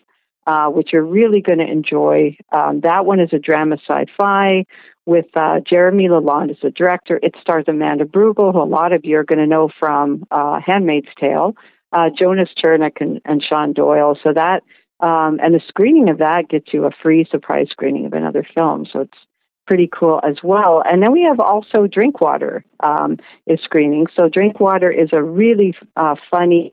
uh, 0.47 0.69
which 0.69 0.93
you're 0.93 1.05
really 1.05 1.41
going 1.41 1.59
to 1.59 1.67
enjoy. 1.67 2.37
Um, 2.53 2.81
that 2.81 3.05
one 3.05 3.21
is 3.21 3.33
a 3.33 3.38
drama 3.38 3.76
sci-fi 3.76 4.65
with 5.05 5.26
uh, 5.35 5.61
Jeremy 5.61 6.09
Lalonde 6.09 6.53
as 6.53 6.57
the 6.62 6.71
director. 6.71 7.19
It 7.23 7.35
stars 7.41 7.65
Amanda 7.69 8.05
Brugel, 8.05 8.53
who 8.53 8.62
a 8.62 8.65
lot 8.65 8.93
of 8.93 9.05
you 9.05 9.19
are 9.19 9.25
going 9.25 9.38
to 9.38 9.47
know 9.47 9.69
from 9.79 10.25
uh, 10.31 10.61
*Handmaid's 10.65 11.09
Tale*, 11.19 11.55
uh, 11.93 12.11
Jonas 12.16 12.50
Chernick 12.57 13.00
and, 13.00 13.21
and 13.25 13.43
Sean 13.43 13.73
Doyle. 13.73 14.19
So 14.23 14.33
that 14.33 14.62
um, 15.00 15.38
and 15.43 15.55
the 15.55 15.61
screening 15.69 16.09
of 16.09 16.19
that 16.19 16.49
gets 16.49 16.73
you 16.73 16.85
a 16.87 16.90
free 16.90 17.26
surprise 17.31 17.69
screening 17.71 18.07
of 18.07 18.12
another 18.12 18.47
film. 18.55 18.87
So 18.90 19.00
it's 19.00 19.19
pretty 19.66 19.88
cool 19.93 20.21
as 20.23 20.37
well. 20.43 20.83
And 20.85 21.02
then 21.02 21.12
we 21.12 21.23
have 21.23 21.40
also 21.40 21.87
Drinkwater 21.87 22.64
um, 22.81 23.19
is 23.47 23.61
screening. 23.61 24.07
So 24.14 24.28
Drinkwater 24.28 24.90
is 24.90 25.11
a 25.12 25.23
really 25.23 25.75
uh, 25.97 26.14
funny 26.31 26.73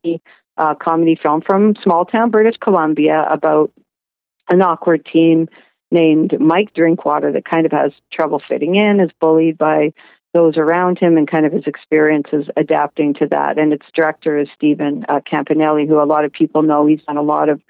uh, 0.58 0.76
comedy 0.76 1.18
film 1.22 1.42
from 1.42 1.76
small 1.82 2.06
town 2.06 2.30
British 2.30 2.58
Columbia 2.58 3.26
about 3.30 3.72
an 4.50 4.62
awkward 4.62 5.06
teen 5.12 5.50
named 5.92 6.40
Mike 6.40 6.74
Drinkwater 6.74 7.32
that 7.32 7.46
kind 7.46 7.66
of 7.66 7.72
has 7.72 7.92
trouble 8.12 8.42
fitting 8.48 8.76
in, 8.76 9.00
is 9.00 9.12
bullied 9.20 9.58
by 9.58 9.94
those 10.34 10.58
around 10.58 11.00
him, 11.00 11.18
and 11.18 11.28
kind 11.28 11.46
of 11.46 11.52
his 11.52 11.68
experiences 11.68 12.48
adapting 12.58 13.14
to 13.16 13.28
that. 13.28 13.58
And 13.58 13.72
its 13.72 13.86
director 13.94 14.38
is 14.38 14.48
Stephen 14.56 15.06
uh, 15.08 15.20
Campanelli, 15.22 15.88
who 15.88 16.02
a 16.02 16.06
lot 16.06 16.26
of 16.26 16.32
people 16.32 16.64
know. 16.64 16.86
He's 16.86 17.04
done 17.04 17.18
a 17.18 17.22
lot 17.22 17.50
of 17.50 17.62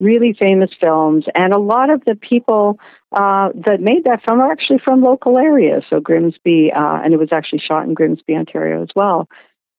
really 0.00 0.32
famous 0.32 0.70
films, 0.78 1.26
and 1.34 1.52
a 1.52 1.58
lot 1.58 1.90
of 1.90 2.04
the 2.04 2.14
people 2.14 2.78
uh, 3.12 3.50
that 3.66 3.80
made 3.80 4.04
that 4.04 4.24
film 4.24 4.40
are 4.40 4.50
actually 4.50 4.78
from 4.78 5.02
local 5.02 5.38
areas. 5.38 5.84
So 5.90 6.00
Grimsby, 6.00 6.72
uh, 6.72 7.00
and 7.02 7.14
it 7.14 7.18
was 7.18 7.32
actually 7.32 7.60
shot 7.60 7.84
in 7.84 7.94
Grimsby, 7.94 8.34
Ontario 8.34 8.82
as 8.82 8.90
well. 8.94 9.28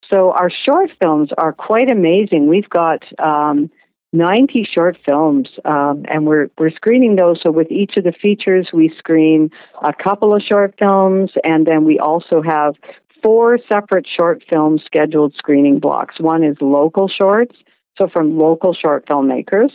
So 0.09 0.31
our 0.31 0.49
short 0.49 0.91
films 1.01 1.29
are 1.37 1.53
quite 1.53 1.91
amazing. 1.91 2.47
We've 2.47 2.69
got 2.69 3.03
um, 3.19 3.69
90 4.11 4.63
short 4.63 4.97
films, 5.05 5.49
um, 5.65 6.03
and 6.09 6.25
we're 6.25 6.49
we're 6.57 6.71
screening 6.71 7.15
those. 7.15 7.41
So 7.41 7.51
with 7.51 7.71
each 7.71 7.95
of 7.97 8.03
the 8.03 8.11
features, 8.11 8.69
we 8.73 8.89
screen 8.97 9.51
a 9.83 9.93
couple 9.93 10.35
of 10.35 10.41
short 10.41 10.73
films, 10.79 11.31
and 11.43 11.67
then 11.67 11.83
we 11.85 11.99
also 11.99 12.41
have 12.41 12.75
four 13.21 13.59
separate 13.67 14.07
short 14.07 14.43
film 14.49 14.79
scheduled 14.79 15.35
screening 15.35 15.79
blocks. 15.79 16.19
One 16.19 16.43
is 16.43 16.57
local 16.59 17.07
shorts, 17.07 17.55
so 17.97 18.07
from 18.07 18.37
local 18.37 18.73
short 18.73 19.05
filmmakers. 19.07 19.71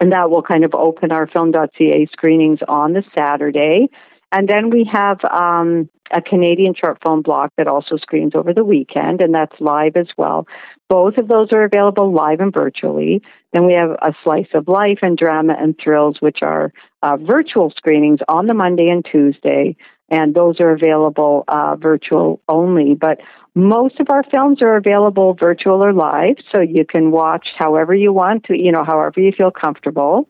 And 0.00 0.12
that 0.12 0.28
will 0.30 0.42
kind 0.42 0.64
of 0.64 0.74
open 0.74 1.10
our 1.10 1.26
film.ca 1.26 2.06
screenings 2.12 2.58
on 2.68 2.92
the 2.92 3.02
Saturday. 3.16 3.88
And 4.30 4.46
then 4.46 4.68
we 4.70 4.84
have 4.92 5.24
um, 5.24 5.88
a 6.10 6.22
Canadian 6.22 6.74
short 6.74 6.98
film 7.02 7.22
block 7.22 7.52
that 7.56 7.68
also 7.68 7.96
screens 7.96 8.34
over 8.34 8.52
the 8.52 8.64
weekend, 8.64 9.20
and 9.20 9.34
that's 9.34 9.60
live 9.60 9.96
as 9.96 10.08
well. 10.16 10.46
Both 10.88 11.18
of 11.18 11.28
those 11.28 11.52
are 11.52 11.64
available 11.64 12.12
live 12.12 12.40
and 12.40 12.52
virtually. 12.52 13.22
Then 13.52 13.66
we 13.66 13.72
have 13.74 13.90
a 13.90 14.14
slice 14.22 14.48
of 14.54 14.68
life 14.68 14.98
and 15.02 15.16
drama 15.16 15.56
and 15.58 15.76
thrills, 15.78 16.20
which 16.20 16.42
are 16.42 16.72
uh, 17.02 17.16
virtual 17.16 17.70
screenings 17.70 18.20
on 18.28 18.46
the 18.46 18.54
Monday 18.54 18.88
and 18.88 19.04
Tuesday, 19.04 19.76
and 20.08 20.34
those 20.34 20.60
are 20.60 20.70
available 20.70 21.44
uh, 21.48 21.76
virtual 21.76 22.40
only. 22.48 22.94
But 22.94 23.20
most 23.54 23.98
of 24.00 24.08
our 24.10 24.22
films 24.22 24.60
are 24.62 24.76
available 24.76 25.34
virtual 25.34 25.82
or 25.82 25.92
live, 25.92 26.36
so 26.52 26.60
you 26.60 26.84
can 26.84 27.10
watch 27.10 27.48
however 27.56 27.94
you 27.94 28.12
want 28.12 28.44
to, 28.44 28.56
you 28.56 28.70
know, 28.70 28.84
however 28.84 29.20
you 29.20 29.32
feel 29.32 29.50
comfortable. 29.50 30.28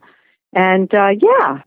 And 0.53 0.91
uh, 0.93 1.09
yeah, 1.21 1.61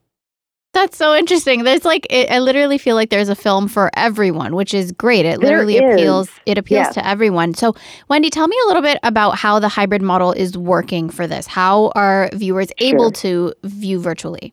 that's 0.73 0.97
so 0.97 1.15
interesting. 1.17 1.65
There's 1.65 1.85
like 1.85 2.07
it, 2.11 2.31
I 2.31 2.39
literally 2.39 2.79
feel 2.79 2.95
like 2.97 3.11
there's 3.11 3.29
a 3.29 3.35
film 3.35 3.69
for 3.69 3.91
everyone, 3.97 4.55
which 4.55 4.73
is 4.73 4.93
great. 4.93 5.27
It 5.27 5.41
literally 5.41 5.79
appeals 5.79 6.31
it 6.47 6.59
appeals 6.59 6.87
Yes. 6.87 6.95
to 6.95 7.07
everyone. 7.07 7.55
So, 7.55 7.75
Wendy, 8.09 8.31
tell 8.31 8.47
me 8.49 8.57
a 8.65 8.69
little 8.69 8.83
bit 8.83 8.99
about 9.03 9.33
how 9.33 9.59
the 9.59 9.69
hybrid 9.69 10.03
model 10.03 10.33
is 10.33 10.57
working 10.57 11.11
for 11.11 11.27
this. 11.27 11.47
How 11.47 11.93
are 11.95 12.31
viewers 12.33 12.69
able 12.79 13.11
to 13.13 13.53
view 13.65 14.01
virtually? 14.01 14.53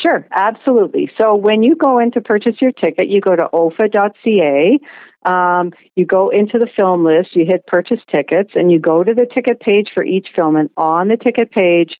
Sure, 0.00 0.26
absolutely. 0.32 1.10
So 1.16 1.34
when 1.34 1.62
you 1.62 1.74
go 1.74 1.98
in 1.98 2.10
to 2.12 2.20
purchase 2.20 2.56
your 2.60 2.72
ticket, 2.72 3.08
you 3.08 3.20
go 3.20 3.34
to 3.34 3.48
ofa.ca. 3.52 4.78
Um, 5.24 5.72
you 5.96 6.04
go 6.04 6.28
into 6.28 6.58
the 6.58 6.68
film 6.76 7.04
list, 7.04 7.34
you 7.34 7.46
hit 7.46 7.66
purchase 7.66 8.00
tickets, 8.12 8.50
and 8.54 8.70
you 8.70 8.78
go 8.78 9.02
to 9.02 9.14
the 9.14 9.26
ticket 9.26 9.58
page 9.60 9.88
for 9.94 10.04
each 10.04 10.28
film. 10.36 10.54
And 10.54 10.68
on 10.76 11.08
the 11.08 11.16
ticket 11.16 11.50
page, 11.50 11.96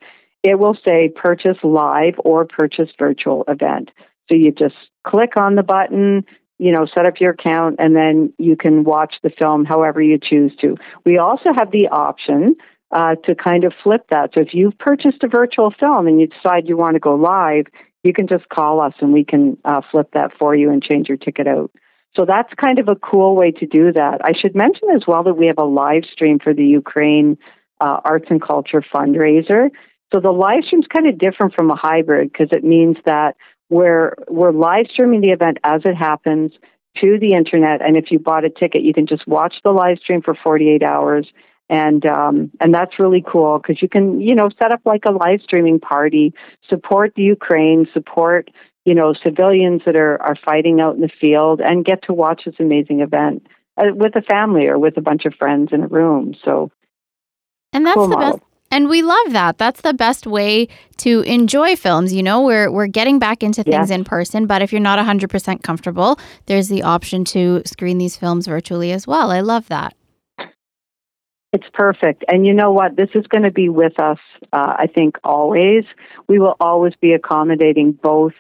it 0.47 0.61
will 0.61 0.79
say 0.85 1.09
purchase 1.09 1.59
live 1.65 2.15
or 2.19 2.45
purchase 2.45 2.91
virtual 2.97 3.45
event. 3.49 3.91
So 4.29 4.37
you 4.37 4.53
just 4.53 4.77
click 5.05 5.37
on 5.37 5.57
the 5.57 5.65
button, 5.65 6.25
you 6.59 6.71
know, 6.71 6.87
set 6.87 7.05
up 7.05 7.21
your 7.21 7.33
account, 7.33 7.77
and 7.81 7.97
then 7.97 8.33
you 8.39 8.57
can 8.57 8.85
watch 8.85 9.17
the 9.25 9.31
film 9.31 9.65
however 9.65 10.01
you 10.01 10.19
choose 10.23 10.53
to. 10.61 10.77
We 11.05 11.19
also 11.19 11.53
have 11.57 11.73
the 11.73 11.89
option 11.89 12.55
uh, 12.93 13.17
to 13.25 13.35
kind 13.35 13.65
of 13.65 13.73
flip 13.83 14.07
that. 14.11 14.35
So 14.35 14.41
if 14.41 14.55
you've 14.55 14.79
purchased 14.79 15.25
a 15.25 15.29
virtual 15.29 15.73
film 15.73 16.07
and 16.07 16.21
you 16.21 16.29
decide 16.29 16.69
you 16.69 16.77
want 16.77 16.95
to 16.95 17.01
go 17.01 17.17
live, 17.17 17.67
you 18.05 18.13
can 18.13 18.29
just 18.29 18.49
call 18.49 18.81
us 18.81 18.95
and 19.01 19.13
we 19.13 19.25
can 19.25 19.59
uh, 19.65 19.81
flip 19.91 20.11
that 20.15 20.31
for 20.39 20.55
you 20.55 20.71
and 20.71 20.81
change 20.81 21.09
your 21.09 21.19
ticket 21.19 21.49
out. 21.49 21.73
So 22.15 22.25
that's 22.25 22.55
kind 22.55 22.79
of 22.79 22.89
a 22.89 22.95
cool 22.95 23.35
way 23.35 23.51
to 23.51 23.67
do 23.67 23.93
that. 23.93 24.21
I 24.25 24.33
should 24.33 24.55
mention 24.55 24.91
as 24.95 25.03
well 25.09 25.25
that 25.25 25.35
we 25.35 25.49
have 25.49 25.59
a 25.59 25.65
live 25.65 26.05
stream 26.05 26.39
for 26.39 26.55
the 26.55 26.65
Ukraine 26.65 27.37
uh, 27.81 28.01
Arts 28.05 28.27
and 28.31 28.41
Culture 28.41 28.81
fundraiser. 28.95 29.71
So 30.13 30.21
the 30.21 30.31
live 30.31 30.65
stream 30.65 30.83
is 30.83 30.87
kind 30.87 31.09
of 31.09 31.19
different 31.19 31.55
from 31.55 31.71
a 31.71 31.77
hybrid 31.77 32.33
because 32.33 32.49
it 32.53 32.65
means 32.65 32.97
that 33.05 33.37
we're 33.69 34.15
we're 34.29 34.53
live 34.53 34.87
streaming 34.91 35.21
the 35.21 35.31
event 35.31 35.59
as 35.65 35.83
it 35.85 35.95
happens 35.95 36.53
to 37.01 37.19
the 37.19 37.33
internet, 37.33 37.83
and 37.83 37.97
if 37.97 38.11
you 38.11 38.19
bought 38.19 38.45
a 38.45 38.51
ticket, 38.51 38.83
you 38.83 38.95
can 38.95 39.07
just 39.07 39.27
watch 39.27 39.57
the 39.65 39.71
live 39.71 39.99
stream 39.99 40.23
for 40.23 40.35
48 40.35 40.83
hours, 40.83 41.27
and 41.69 42.07
um, 42.07 42.51
and 42.61 42.73
that's 42.73 42.99
really 42.99 43.25
cool 43.27 43.59
because 43.59 43.83
you 43.83 43.89
can 43.89 44.21
you 44.21 44.35
know 44.35 44.49
set 44.61 44.73
up 44.73 44.81
like 44.85 45.03
a 45.07 45.13
live 45.13 45.43
streaming 45.43 45.81
party, 45.81 46.33
support 46.69 47.13
the 47.17 47.23
Ukraine, 47.23 47.87
support 47.93 48.51
you 48.85 48.95
know 48.95 49.13
civilians 49.13 49.83
that 49.87 49.97
are 49.97 50.21
are 50.23 50.37
fighting 50.37 50.81
out 50.81 50.95
in 50.95 51.01
the 51.01 51.09
field, 51.09 51.61
and 51.61 51.85
get 51.85 52.03
to 52.05 52.13
watch 52.13 52.45
this 52.47 52.55
amazing 52.61 53.01
event 53.01 53.47
uh, 53.77 53.87
with 53.93 54.15
a 54.17 54.23
family 54.23 54.67
or 54.67 54.79
with 54.79 54.97
a 54.97 55.03
bunch 55.03 55.25
of 55.27 55.35
friends 55.35 55.71
in 55.73 55.83
a 55.83 55.89
room. 55.89 56.35
So 56.45 56.71
And 57.73 57.85
that's 57.85 57.97
Cool 57.97 58.09
the 58.09 58.17
model. 58.17 58.33
best 58.39 58.46
and 58.71 58.89
we 58.89 59.03
love 59.03 59.33
that. 59.33 59.59
That's 59.59 59.81
the 59.81 59.95
best 59.95 60.27
way 60.27 60.69
to 60.99 61.21
enjoy 61.23 61.77
films. 61.77 62.13
You 62.13 62.23
know, 62.23 62.43
we're 62.43 62.71
we're 62.71 62.87
getting 62.87 63.19
back 63.19 63.43
into 63.43 63.63
things 63.63 63.91
in 63.91 64.05
person, 64.05 64.47
but 64.47 64.63
if 64.63 64.73
you're 64.73 64.81
not 64.81 64.99
100% 64.99 65.63
comfortable, 65.63 66.19
there's 66.47 66.69
the 66.69 66.83
option 66.83 67.25
to 67.27 67.63
screen 67.65 67.99
these 67.99 68.17
films 68.17 68.47
virtually 68.47 68.93
as 68.93 69.07
well. 69.07 69.31
I 69.31 69.41
love 69.41 69.69
that. 69.69 69.95
It's 71.53 71.69
perfect. 71.73 72.25
And 72.29 72.47
you 72.47 72.53
know 72.53 72.73
what? 72.73 72.97
This 72.97 73.09
is 73.15 73.27
going 73.29 73.45
to 73.45 73.51
be 73.51 73.69
with 73.69 73.99
us, 73.99 74.19
uh, 74.53 74.75
I 74.79 74.89
think, 74.93 75.17
always. 75.25 75.85
We 76.29 76.39
will 76.39 76.57
always 76.61 76.95
be 77.01 77.13
accommodating 77.13 77.93
both 77.93 78.35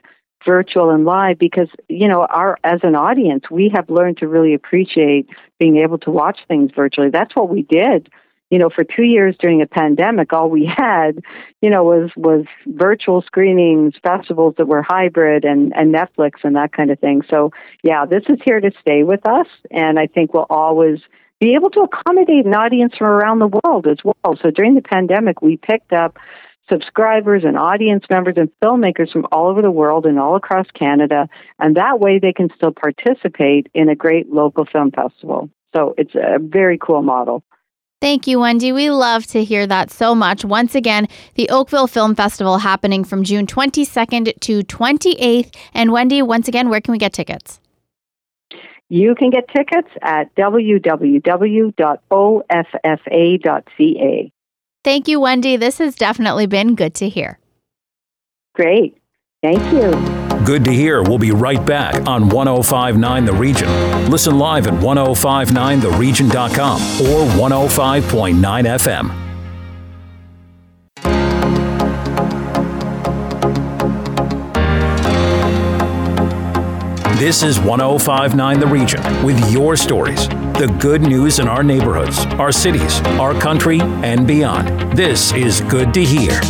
virtual 0.44 0.90
and 0.90 1.04
live 1.04 1.38
because 1.38 1.68
you 1.88 2.06
know 2.06 2.24
our 2.26 2.56
as 2.62 2.78
an 2.84 2.94
audience 2.94 3.50
we 3.50 3.68
have 3.74 3.90
learned 3.90 4.16
to 4.16 4.28
really 4.28 4.54
appreciate 4.54 5.26
being 5.58 5.76
able 5.78 5.98
to 5.98 6.10
watch 6.10 6.38
things 6.46 6.70
virtually 6.74 7.10
that's 7.10 7.34
what 7.34 7.48
we 7.48 7.62
did 7.62 8.08
you 8.50 8.58
know 8.58 8.70
for 8.70 8.84
2 8.84 9.02
years 9.02 9.36
during 9.38 9.62
a 9.62 9.66
pandemic 9.66 10.32
all 10.32 10.48
we 10.50 10.64
had 10.66 11.22
you 11.60 11.70
know 11.70 11.84
was 11.84 12.10
was 12.16 12.44
virtual 12.66 13.22
screenings 13.22 13.94
festivals 14.02 14.54
that 14.58 14.66
were 14.66 14.82
hybrid 14.82 15.44
and 15.44 15.74
and 15.76 15.94
Netflix 15.94 16.44
and 16.44 16.56
that 16.56 16.72
kind 16.72 16.90
of 16.90 16.98
thing 16.98 17.22
so 17.28 17.50
yeah 17.82 18.04
this 18.06 18.24
is 18.28 18.38
here 18.44 18.60
to 18.60 18.70
stay 18.80 19.02
with 19.02 19.26
us 19.26 19.48
and 19.70 19.98
I 19.98 20.06
think 20.06 20.34
we'll 20.34 20.46
always 20.50 21.00
be 21.38 21.54
able 21.54 21.70
to 21.70 21.80
accommodate 21.80 22.46
an 22.46 22.54
audience 22.54 22.94
from 22.96 23.08
around 23.08 23.40
the 23.40 23.60
world 23.62 23.86
as 23.86 23.98
well 24.04 24.36
so 24.40 24.50
during 24.50 24.74
the 24.74 24.82
pandemic 24.82 25.42
we 25.42 25.56
picked 25.56 25.92
up 25.92 26.18
subscribers 26.68 27.44
and 27.44 27.56
audience 27.56 28.04
members 28.10 28.34
and 28.36 28.50
filmmakers 28.62 29.12
from 29.12 29.26
all 29.30 29.46
over 29.46 29.62
the 29.62 29.70
world 29.70 30.04
and 30.04 30.18
all 30.18 30.34
across 30.36 30.66
Canada. 30.74 31.28
And 31.58 31.76
that 31.76 32.00
way 32.00 32.18
they 32.18 32.32
can 32.32 32.48
still 32.56 32.72
participate 32.72 33.68
in 33.72 33.88
a 33.88 33.94
great 33.94 34.32
local 34.32 34.64
film 34.64 34.90
festival. 34.90 35.48
So 35.74 35.94
it's 35.96 36.14
a 36.14 36.38
very 36.40 36.78
cool 36.78 37.02
model. 37.02 37.44
Thank 38.00 38.26
you, 38.26 38.40
Wendy. 38.40 38.72
We 38.72 38.90
love 38.90 39.26
to 39.28 39.42
hear 39.42 39.66
that 39.66 39.90
so 39.90 40.14
much. 40.14 40.44
Once 40.44 40.74
again, 40.74 41.08
the 41.34 41.48
Oakville 41.48 41.86
Film 41.86 42.14
Festival 42.14 42.58
happening 42.58 43.04
from 43.04 43.24
June 43.24 43.46
22nd 43.46 44.38
to 44.40 44.60
28th. 44.60 45.54
And 45.72 45.92
Wendy, 45.92 46.20
once 46.20 46.46
again, 46.46 46.68
where 46.68 46.82
can 46.82 46.92
we 46.92 46.98
get 46.98 47.14
tickets? 47.14 47.58
You 48.88 49.14
can 49.16 49.30
get 49.30 49.48
tickets 49.48 49.88
at 50.02 50.32
www.offa.ca. 50.36 50.72
Thank 54.84 55.08
you, 55.08 55.18
Wendy. 55.18 55.56
This 55.56 55.78
has 55.78 55.96
definitely 55.96 56.46
been 56.46 56.76
good 56.76 56.94
to 56.96 57.08
hear. 57.08 57.40
Great. 58.54 58.96
Thank 59.42 59.72
you. 59.72 60.25
Good 60.46 60.64
to 60.66 60.72
hear. 60.72 61.02
We'll 61.02 61.18
be 61.18 61.32
right 61.32 61.66
back 61.66 62.06
on 62.06 62.28
1059 62.28 63.24
The 63.24 63.32
Region. 63.32 63.68
Listen 64.08 64.38
live 64.38 64.68
at 64.68 64.74
1059theregion.com 64.74 66.80
or 67.02 67.26
105.9 67.34 68.78
FM. 68.78 69.10
This 77.18 77.42
is 77.42 77.58
1059 77.58 78.60
The 78.60 78.68
Region 78.68 79.02
with 79.24 79.50
your 79.50 79.74
stories, 79.74 80.28
the 80.28 80.72
good 80.80 81.02
news 81.02 81.40
in 81.40 81.48
our 81.48 81.64
neighborhoods, 81.64 82.24
our 82.38 82.52
cities, 82.52 83.00
our 83.18 83.34
country, 83.34 83.80
and 83.80 84.28
beyond. 84.28 84.96
This 84.96 85.32
is 85.32 85.60
Good 85.62 85.92
to 85.94 86.04
Hear. 86.04 86.40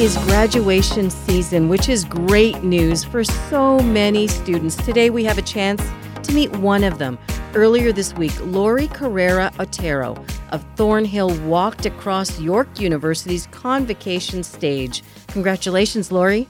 Is 0.00 0.16
graduation 0.24 1.10
season, 1.10 1.68
which 1.68 1.90
is 1.90 2.06
great 2.06 2.62
news 2.62 3.04
for 3.04 3.22
so 3.22 3.80
many 3.80 4.28
students. 4.28 4.74
Today 4.74 5.10
we 5.10 5.24
have 5.24 5.36
a 5.36 5.42
chance 5.42 5.82
to 6.22 6.32
meet 6.32 6.50
one 6.56 6.84
of 6.84 6.96
them. 6.96 7.18
Earlier 7.52 7.92
this 7.92 8.14
week, 8.14 8.32
Lori 8.40 8.88
Carrera 8.88 9.52
Otero 9.60 10.16
of 10.52 10.64
Thornhill 10.76 11.38
walked 11.46 11.84
across 11.84 12.40
York 12.40 12.80
University's 12.80 13.46
convocation 13.48 14.42
stage. 14.42 15.02
Congratulations, 15.26 16.10
Lori. 16.10 16.48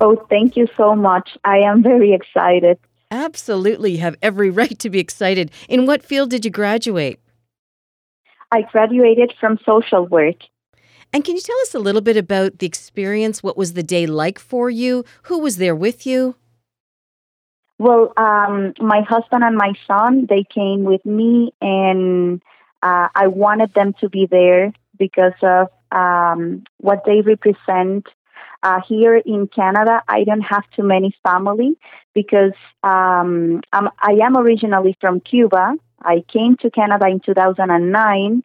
Oh, 0.00 0.16
thank 0.28 0.56
you 0.56 0.66
so 0.76 0.96
much. 0.96 1.38
I 1.44 1.58
am 1.58 1.84
very 1.84 2.12
excited. 2.12 2.80
Absolutely. 3.12 3.92
You 3.92 3.98
have 3.98 4.16
every 4.22 4.50
right 4.60 4.76
to 4.80 4.90
be 4.90 4.98
excited. 4.98 5.52
In 5.68 5.86
what 5.86 6.02
field 6.02 6.30
did 6.30 6.44
you 6.44 6.50
graduate? 6.50 7.20
I 8.50 8.62
graduated 8.62 9.34
from 9.38 9.60
social 9.64 10.08
work. 10.08 10.34
And 11.12 11.24
can 11.24 11.36
you 11.36 11.40
tell 11.40 11.58
us 11.60 11.74
a 11.74 11.78
little 11.78 12.00
bit 12.00 12.16
about 12.16 12.58
the 12.58 12.66
experience? 12.66 13.42
What 13.42 13.56
was 13.56 13.72
the 13.72 13.82
day 13.82 14.06
like 14.06 14.38
for 14.38 14.68
you? 14.68 15.04
Who 15.24 15.38
was 15.38 15.56
there 15.56 15.74
with 15.74 16.06
you? 16.06 16.36
Well, 17.78 18.12
um, 18.16 18.74
my 18.80 19.02
husband 19.02 19.44
and 19.44 19.56
my 19.56 19.72
son, 19.86 20.26
they 20.28 20.44
came 20.52 20.84
with 20.84 21.04
me, 21.06 21.52
and 21.60 22.42
uh, 22.82 23.08
I 23.14 23.28
wanted 23.28 23.72
them 23.74 23.94
to 24.00 24.08
be 24.08 24.26
there 24.26 24.72
because 24.98 25.34
of 25.42 25.68
um, 25.92 26.64
what 26.78 27.04
they 27.06 27.20
represent 27.20 28.08
uh, 28.62 28.80
here 28.86 29.16
in 29.16 29.46
Canada, 29.46 30.02
I 30.08 30.24
don't 30.24 30.40
have 30.40 30.64
too 30.74 30.82
many 30.82 31.14
family 31.22 31.76
because 32.14 32.54
um, 32.82 33.60
I'm, 33.72 33.88
I 34.00 34.18
am 34.22 34.36
originally 34.36 34.96
from 35.00 35.20
Cuba. 35.20 35.74
I 36.02 36.24
came 36.32 36.56
to 36.58 36.70
Canada 36.70 37.06
in 37.06 37.20
2009 37.20 38.42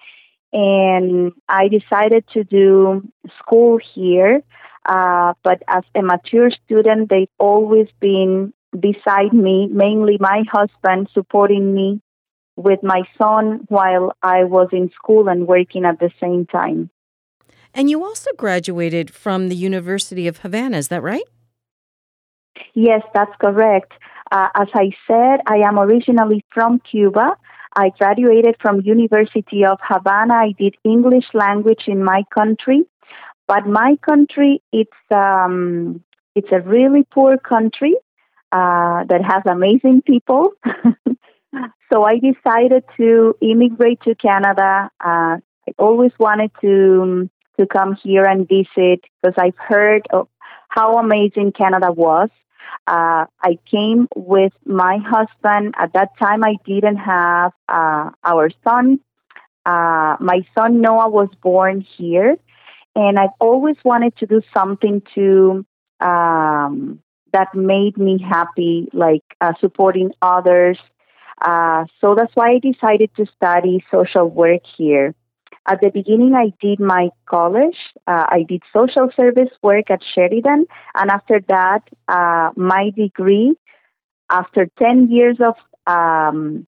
and 0.53 1.33
I 1.49 1.67
decided 1.67 2.25
to 2.33 2.43
do 2.43 3.11
school 3.39 3.79
here. 3.93 4.41
Uh, 4.85 5.33
but 5.43 5.63
as 5.67 5.83
a 5.95 6.01
mature 6.01 6.51
student, 6.51 7.09
they've 7.09 7.27
always 7.39 7.87
been 7.99 8.53
beside 8.79 9.33
me, 9.33 9.67
mainly 9.67 10.17
my 10.19 10.43
husband 10.51 11.09
supporting 11.13 11.73
me 11.73 12.01
with 12.55 12.83
my 12.83 13.01
son 13.17 13.65
while 13.69 14.15
I 14.21 14.43
was 14.43 14.69
in 14.71 14.91
school 14.91 15.27
and 15.27 15.47
working 15.47 15.85
at 15.85 15.99
the 15.99 16.11
same 16.21 16.45
time. 16.45 16.91
And 17.73 17.89
you 17.89 18.03
also 18.03 18.29
graduated 18.37 19.11
from 19.11 19.49
the 19.49 19.55
University 19.55 20.27
of 20.27 20.39
Havana, 20.39 20.77
is 20.77 20.89
that 20.89 21.01
right? 21.01 21.23
Yes, 22.75 23.01
that's 23.13 23.33
correct. 23.39 23.93
Uh, 24.31 24.49
as 24.55 24.67
I 24.75 24.91
said, 25.07 25.41
I 25.47 25.57
am 25.67 25.79
originally 25.79 26.45
from 26.51 26.79
Cuba. 26.79 27.35
I 27.75 27.89
graduated 27.97 28.55
from 28.61 28.81
University 28.81 29.65
of 29.65 29.79
Havana. 29.81 30.35
I 30.35 30.53
did 30.57 30.75
English 30.83 31.25
language 31.33 31.83
in 31.87 32.03
my 32.03 32.23
country, 32.33 32.83
but 33.47 33.67
my 33.67 33.97
country 34.05 34.61
it's 34.71 34.91
um, 35.11 36.03
it's 36.35 36.51
a 36.51 36.61
really 36.61 37.03
poor 37.11 37.37
country 37.37 37.95
uh, 38.51 39.03
that 39.05 39.21
has 39.23 39.43
amazing 39.45 40.01
people. 40.03 40.51
so 41.91 42.03
I 42.03 42.19
decided 42.19 42.83
to 42.97 43.35
immigrate 43.41 44.01
to 44.01 44.15
Canada. 44.15 44.89
Uh, 45.03 45.37
I 45.67 45.71
always 45.79 46.11
wanted 46.19 46.51
to 46.61 47.29
to 47.59 47.67
come 47.67 47.95
here 47.95 48.23
and 48.25 48.47
visit 48.47 49.01
because 49.21 49.35
I've 49.37 49.57
heard 49.57 50.07
of 50.11 50.27
how 50.69 50.97
amazing 50.97 51.51
Canada 51.53 51.91
was. 51.91 52.29
Uh, 52.87 53.25
I 53.41 53.57
came 53.69 54.07
with 54.15 54.53
my 54.65 54.97
husband. 54.97 55.75
At 55.77 55.93
that 55.93 56.09
time, 56.19 56.43
I 56.43 56.55
didn't 56.65 56.97
have 56.97 57.51
uh, 57.69 58.11
our 58.23 58.49
son. 58.63 58.99
Uh, 59.65 60.17
my 60.19 60.45
son 60.55 60.81
Noah 60.81 61.09
was 61.09 61.29
born 61.41 61.81
here, 61.81 62.37
and 62.95 63.17
I've 63.17 63.35
always 63.39 63.77
wanted 63.85 64.15
to 64.17 64.25
do 64.25 64.41
something 64.53 65.01
to 65.15 65.65
um, 66.01 66.99
that 67.31 67.55
made 67.55 67.97
me 67.97 68.19
happy, 68.19 68.89
like 68.93 69.23
uh, 69.41 69.53
supporting 69.59 70.11
others. 70.21 70.77
Uh, 71.41 71.85
so 71.99 72.15
that's 72.15 72.35
why 72.35 72.51
I 72.51 72.59
decided 72.59 73.09
to 73.17 73.25
study 73.35 73.83
social 73.91 74.29
work 74.29 74.61
here. 74.77 75.15
At 75.65 75.79
the 75.79 75.89
beginning, 75.89 76.33
I 76.35 76.51
did 76.61 76.79
my 76.79 77.09
college. 77.25 77.77
Uh, 78.05 78.25
I 78.27 78.45
did 78.47 78.63
social 78.73 79.09
service 79.15 79.49
work 79.61 79.89
at 79.89 80.01
Sheridan. 80.13 80.65
And 80.93 81.09
after 81.09 81.39
that, 81.47 81.83
uh, 82.07 82.49
my 82.57 82.91
degree, 82.95 83.55
after 84.29 84.67
10 84.77 85.09
years 85.09 85.37
of 85.39 85.55
um, 85.87 86.67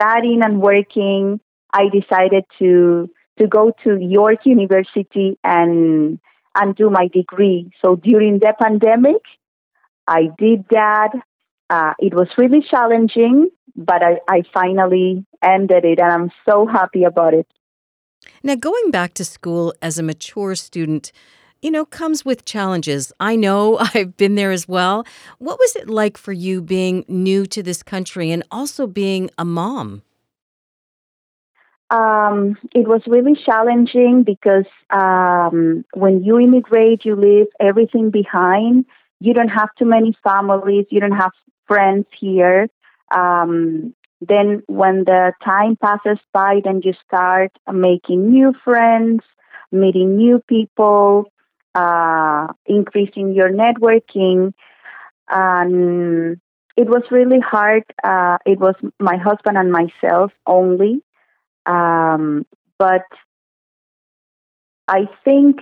studying 0.00 0.42
and 0.42 0.60
working, 0.60 1.40
I 1.72 1.88
decided 1.88 2.44
to, 2.60 3.10
to 3.40 3.46
go 3.48 3.72
to 3.82 3.98
York 3.98 4.46
University 4.46 5.36
and, 5.42 6.20
and 6.54 6.76
do 6.76 6.90
my 6.90 7.08
degree. 7.08 7.72
So 7.82 7.96
during 7.96 8.38
the 8.38 8.54
pandemic, 8.60 9.22
I 10.06 10.28
did 10.38 10.64
that. 10.70 11.10
Uh, 11.68 11.94
it 11.98 12.14
was 12.14 12.28
really 12.38 12.62
challenging, 12.62 13.50
but 13.74 14.00
I, 14.00 14.20
I 14.28 14.42
finally 14.54 15.26
ended 15.42 15.84
it 15.84 15.98
and 15.98 16.12
I'm 16.12 16.30
so 16.48 16.66
happy 16.66 17.02
about 17.02 17.34
it. 17.34 17.48
Now, 18.42 18.54
going 18.54 18.90
back 18.90 19.14
to 19.14 19.24
school 19.24 19.74
as 19.82 19.98
a 19.98 20.02
mature 20.02 20.54
student, 20.54 21.12
you 21.62 21.70
know, 21.70 21.84
comes 21.84 22.24
with 22.24 22.44
challenges. 22.44 23.12
I 23.18 23.36
know 23.36 23.78
I've 23.94 24.16
been 24.16 24.34
there 24.34 24.52
as 24.52 24.68
well. 24.68 25.04
What 25.38 25.58
was 25.58 25.76
it 25.76 25.88
like 25.88 26.16
for 26.16 26.32
you 26.32 26.62
being 26.62 27.04
new 27.08 27.46
to 27.46 27.62
this 27.62 27.82
country 27.82 28.30
and 28.30 28.44
also 28.50 28.86
being 28.86 29.30
a 29.38 29.44
mom? 29.44 30.02
Um, 31.90 32.56
it 32.74 32.88
was 32.88 33.02
really 33.06 33.34
challenging 33.44 34.24
because 34.24 34.64
um, 34.90 35.84
when 35.94 36.24
you 36.24 36.38
immigrate, 36.40 37.04
you 37.04 37.14
leave 37.14 37.46
everything 37.60 38.10
behind. 38.10 38.86
You 39.20 39.32
don't 39.34 39.48
have 39.48 39.68
too 39.78 39.84
many 39.84 40.16
families, 40.22 40.86
you 40.90 41.00
don't 41.00 41.12
have 41.12 41.30
friends 41.66 42.06
here. 42.18 42.68
Um, 43.14 43.94
then 44.20 44.62
when 44.66 45.04
the 45.04 45.32
time 45.44 45.76
passes 45.76 46.18
by 46.32 46.60
then 46.64 46.80
you 46.84 46.92
start 47.06 47.50
making 47.72 48.30
new 48.30 48.52
friends 48.64 49.22
meeting 49.72 50.16
new 50.16 50.40
people 50.48 51.24
uh, 51.74 52.46
increasing 52.66 53.32
your 53.32 53.50
networking 53.50 54.52
and 55.28 56.38
it 56.76 56.86
was 56.88 57.02
really 57.10 57.40
hard 57.40 57.82
uh, 58.04 58.38
it 58.46 58.58
was 58.58 58.74
my 59.00 59.16
husband 59.16 59.56
and 59.56 59.70
myself 59.72 60.32
only 60.46 61.00
um, 61.66 62.46
but 62.78 63.02
i 64.88 65.06
think 65.24 65.60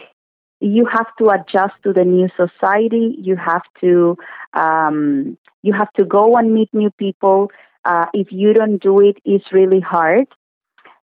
you 0.61 0.87
have 0.87 1.07
to 1.19 1.29
adjust 1.29 1.75
to 1.83 1.93
the 1.93 2.05
new 2.05 2.29
society. 2.37 3.17
You 3.19 3.37
have 3.37 3.63
to 3.81 4.17
um, 4.55 5.37
you 5.63 5.73
have 5.75 5.93
to 5.93 6.05
go 6.05 6.37
and 6.37 6.55
meet 6.55 6.71
new 6.73 6.91
people. 6.93 7.51
Uh, 7.85 8.07
if 8.15 8.33
you 8.33 8.53
don't 8.53 8.79
do 8.79 9.01
it, 9.01 9.19
it's 9.25 9.53
really 9.53 9.81
hard. 9.81 10.27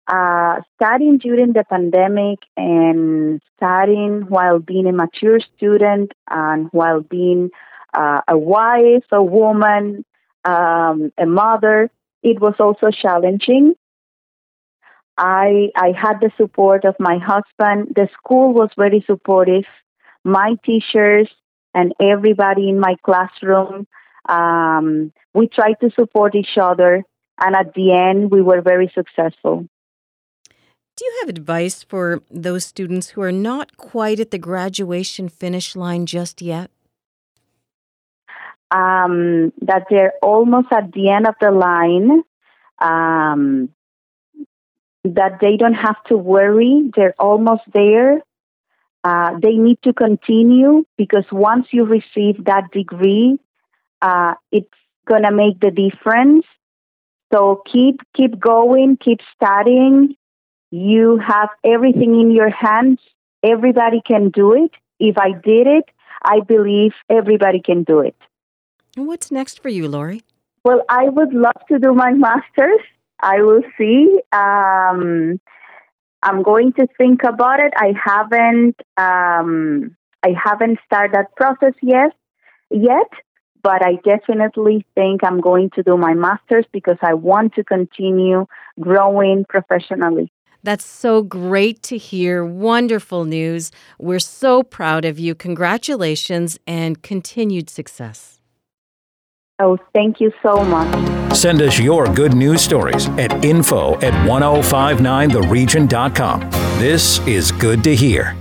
Uh, 0.08 0.62
studying 0.76 1.18
during 1.18 1.52
the 1.52 1.66
pandemic 1.70 2.40
and 2.56 3.42
studying 3.58 4.22
while 4.30 4.60
being 4.60 4.88
a 4.88 4.92
mature 4.94 5.40
student 5.56 6.14
and 6.30 6.70
while 6.72 7.02
being 7.02 7.50
uh, 7.94 8.22
a 8.28 8.38
wife, 8.38 9.04
a 9.12 9.22
woman, 9.22 10.06
um, 10.46 11.12
a 11.18 11.26
mother, 11.26 11.90
it 12.24 12.40
was 12.40 12.56
also 12.60 12.90
challenging. 12.90 13.76
I 15.18 15.72
I 15.76 15.92
had 15.92 16.20
the 16.22 16.32
support 16.38 16.86
of 16.86 16.96
my 17.00 17.18
husband. 17.18 17.94
The 17.96 18.08
school 18.14 18.54
was 18.54 18.70
very 18.78 19.04
supportive. 19.08 19.66
My 20.24 20.56
teachers 20.64 21.30
and 21.74 21.94
everybody 22.00 22.70
in 22.70 22.80
my 22.80 22.96
classroom. 23.04 23.88
Um, 24.28 25.14
we 25.34 25.48
tried 25.48 25.76
to 25.82 25.92
support 25.92 26.36
each 26.36 26.58
other, 26.62 27.04
and 27.40 27.56
at 27.56 27.74
the 27.74 27.94
end, 27.94 28.32
we 28.32 28.42
were 28.42 28.62
very 28.62 28.92
successful. 28.94 29.68
Do 30.98 31.06
you 31.06 31.18
have 31.22 31.30
advice 31.30 31.84
for 31.84 32.24
those 32.32 32.66
students 32.66 33.10
who 33.10 33.22
are 33.22 33.32
not 33.32 33.78
quite 33.78 34.20
at 34.20 34.32
the 34.32 34.40
graduation 34.40 35.30
finish 35.30 35.76
line 35.76 36.08
just 36.08 36.42
yet? 36.42 36.72
Um, 38.72 39.54
that 39.62 39.86
they're 39.90 40.14
almost 40.22 40.70
at 40.72 40.92
the 40.92 41.10
end 41.10 41.28
of 41.28 41.36
the 41.40 41.52
line. 41.52 42.24
Um, 42.80 43.70
that 45.14 45.40
they 45.40 45.58
don't 45.58 45.74
have 45.74 46.04
to 46.08 46.18
worry, 46.18 46.92
they're 46.96 47.16
almost 47.20 47.64
there. 47.74 48.22
Uh, 49.04 49.40
they 49.40 49.54
need 49.54 49.82
to 49.84 49.94
continue 49.94 50.84
because 50.98 51.24
once 51.32 51.68
you 51.72 51.86
receive 51.86 52.44
that 52.46 52.72
degree, 52.72 53.40
uh, 54.02 54.34
it's 54.52 54.70
gonna 55.08 55.32
make 55.32 55.60
the 55.60 55.72
difference. 55.72 56.46
So 57.34 57.62
keep 57.72 58.00
keep 58.16 58.40
going, 58.40 58.98
keep 58.98 59.20
studying. 59.36 60.16
You 60.72 61.20
have 61.26 61.50
everything 61.64 62.20
in 62.20 62.32
your 62.32 62.50
hands. 62.50 63.00
Everybody 63.44 64.02
can 64.06 64.30
do 64.30 64.54
it. 64.54 64.72
If 65.00 65.18
I 65.18 65.32
did 65.32 65.68
it, 65.68 65.86
I 66.24 66.42
believe 66.42 66.94
everybody 67.10 67.62
can 67.62 67.84
do 67.84 68.00
it. 68.00 68.16
And 68.96 69.08
what's 69.08 69.32
next 69.32 69.62
for 69.62 69.70
you, 69.70 69.88
Lori? 69.88 70.24
Well, 70.64 70.82
I 70.90 71.08
would 71.08 71.34
love 71.34 71.62
to 71.70 71.80
do 71.80 71.94
my 71.94 72.12
master's. 72.26 72.82
I 73.20 73.42
will 73.42 73.62
see. 73.78 74.20
Um, 74.32 75.40
I'm 76.24 76.44
going 76.44 76.74
to 76.74 76.88
think 76.98 77.24
about 77.24 77.60
it. 77.60 77.74
I 77.76 77.94
haven't 78.04 78.76
um, 78.98 79.96
I 80.24 80.34
haven't 80.44 80.80
started 80.86 81.14
that 81.14 81.36
process 81.36 81.74
yet 81.82 82.12
yet, 82.70 83.10
but 83.64 83.86
I 83.86 83.96
definitely 84.04 84.86
think 84.96 85.24
I'm 85.24 85.42
going 85.42 85.70
to 85.72 85.84
do 85.84 85.98
my 85.98 86.14
master's 86.14 86.66
because 86.72 86.98
I 87.02 87.14
want 87.14 87.54
to 87.56 87.64
continue 87.64 88.46
growing 88.80 89.46
professionally. 89.48 90.32
That's 90.64 90.86
so 90.86 91.22
great 91.22 91.84
to 91.84 91.98
hear. 91.98 92.44
Wonderful 92.44 93.26
news. 93.26 93.72
We're 94.00 94.20
so 94.20 94.64
proud 94.64 95.06
of 95.06 95.20
you. 95.20 95.36
Congratulations 95.36 96.58
and 96.68 97.02
continued 97.02 97.70
success. 97.70 98.40
Oh, 99.60 99.78
thank 99.94 100.20
you 100.20 100.32
so 100.44 100.64
much. 100.64 101.36
Send 101.36 101.62
us 101.62 101.80
your 101.80 102.08
good 102.08 102.34
news 102.34 102.62
stories 102.62 103.08
at 103.18 103.44
info 103.44 103.96
at 103.96 104.14
1059theregion.com. 104.28 106.50
This 106.80 107.20
is 107.28 107.52
good 107.52 107.84
to 107.84 107.96
hear. 107.96 108.36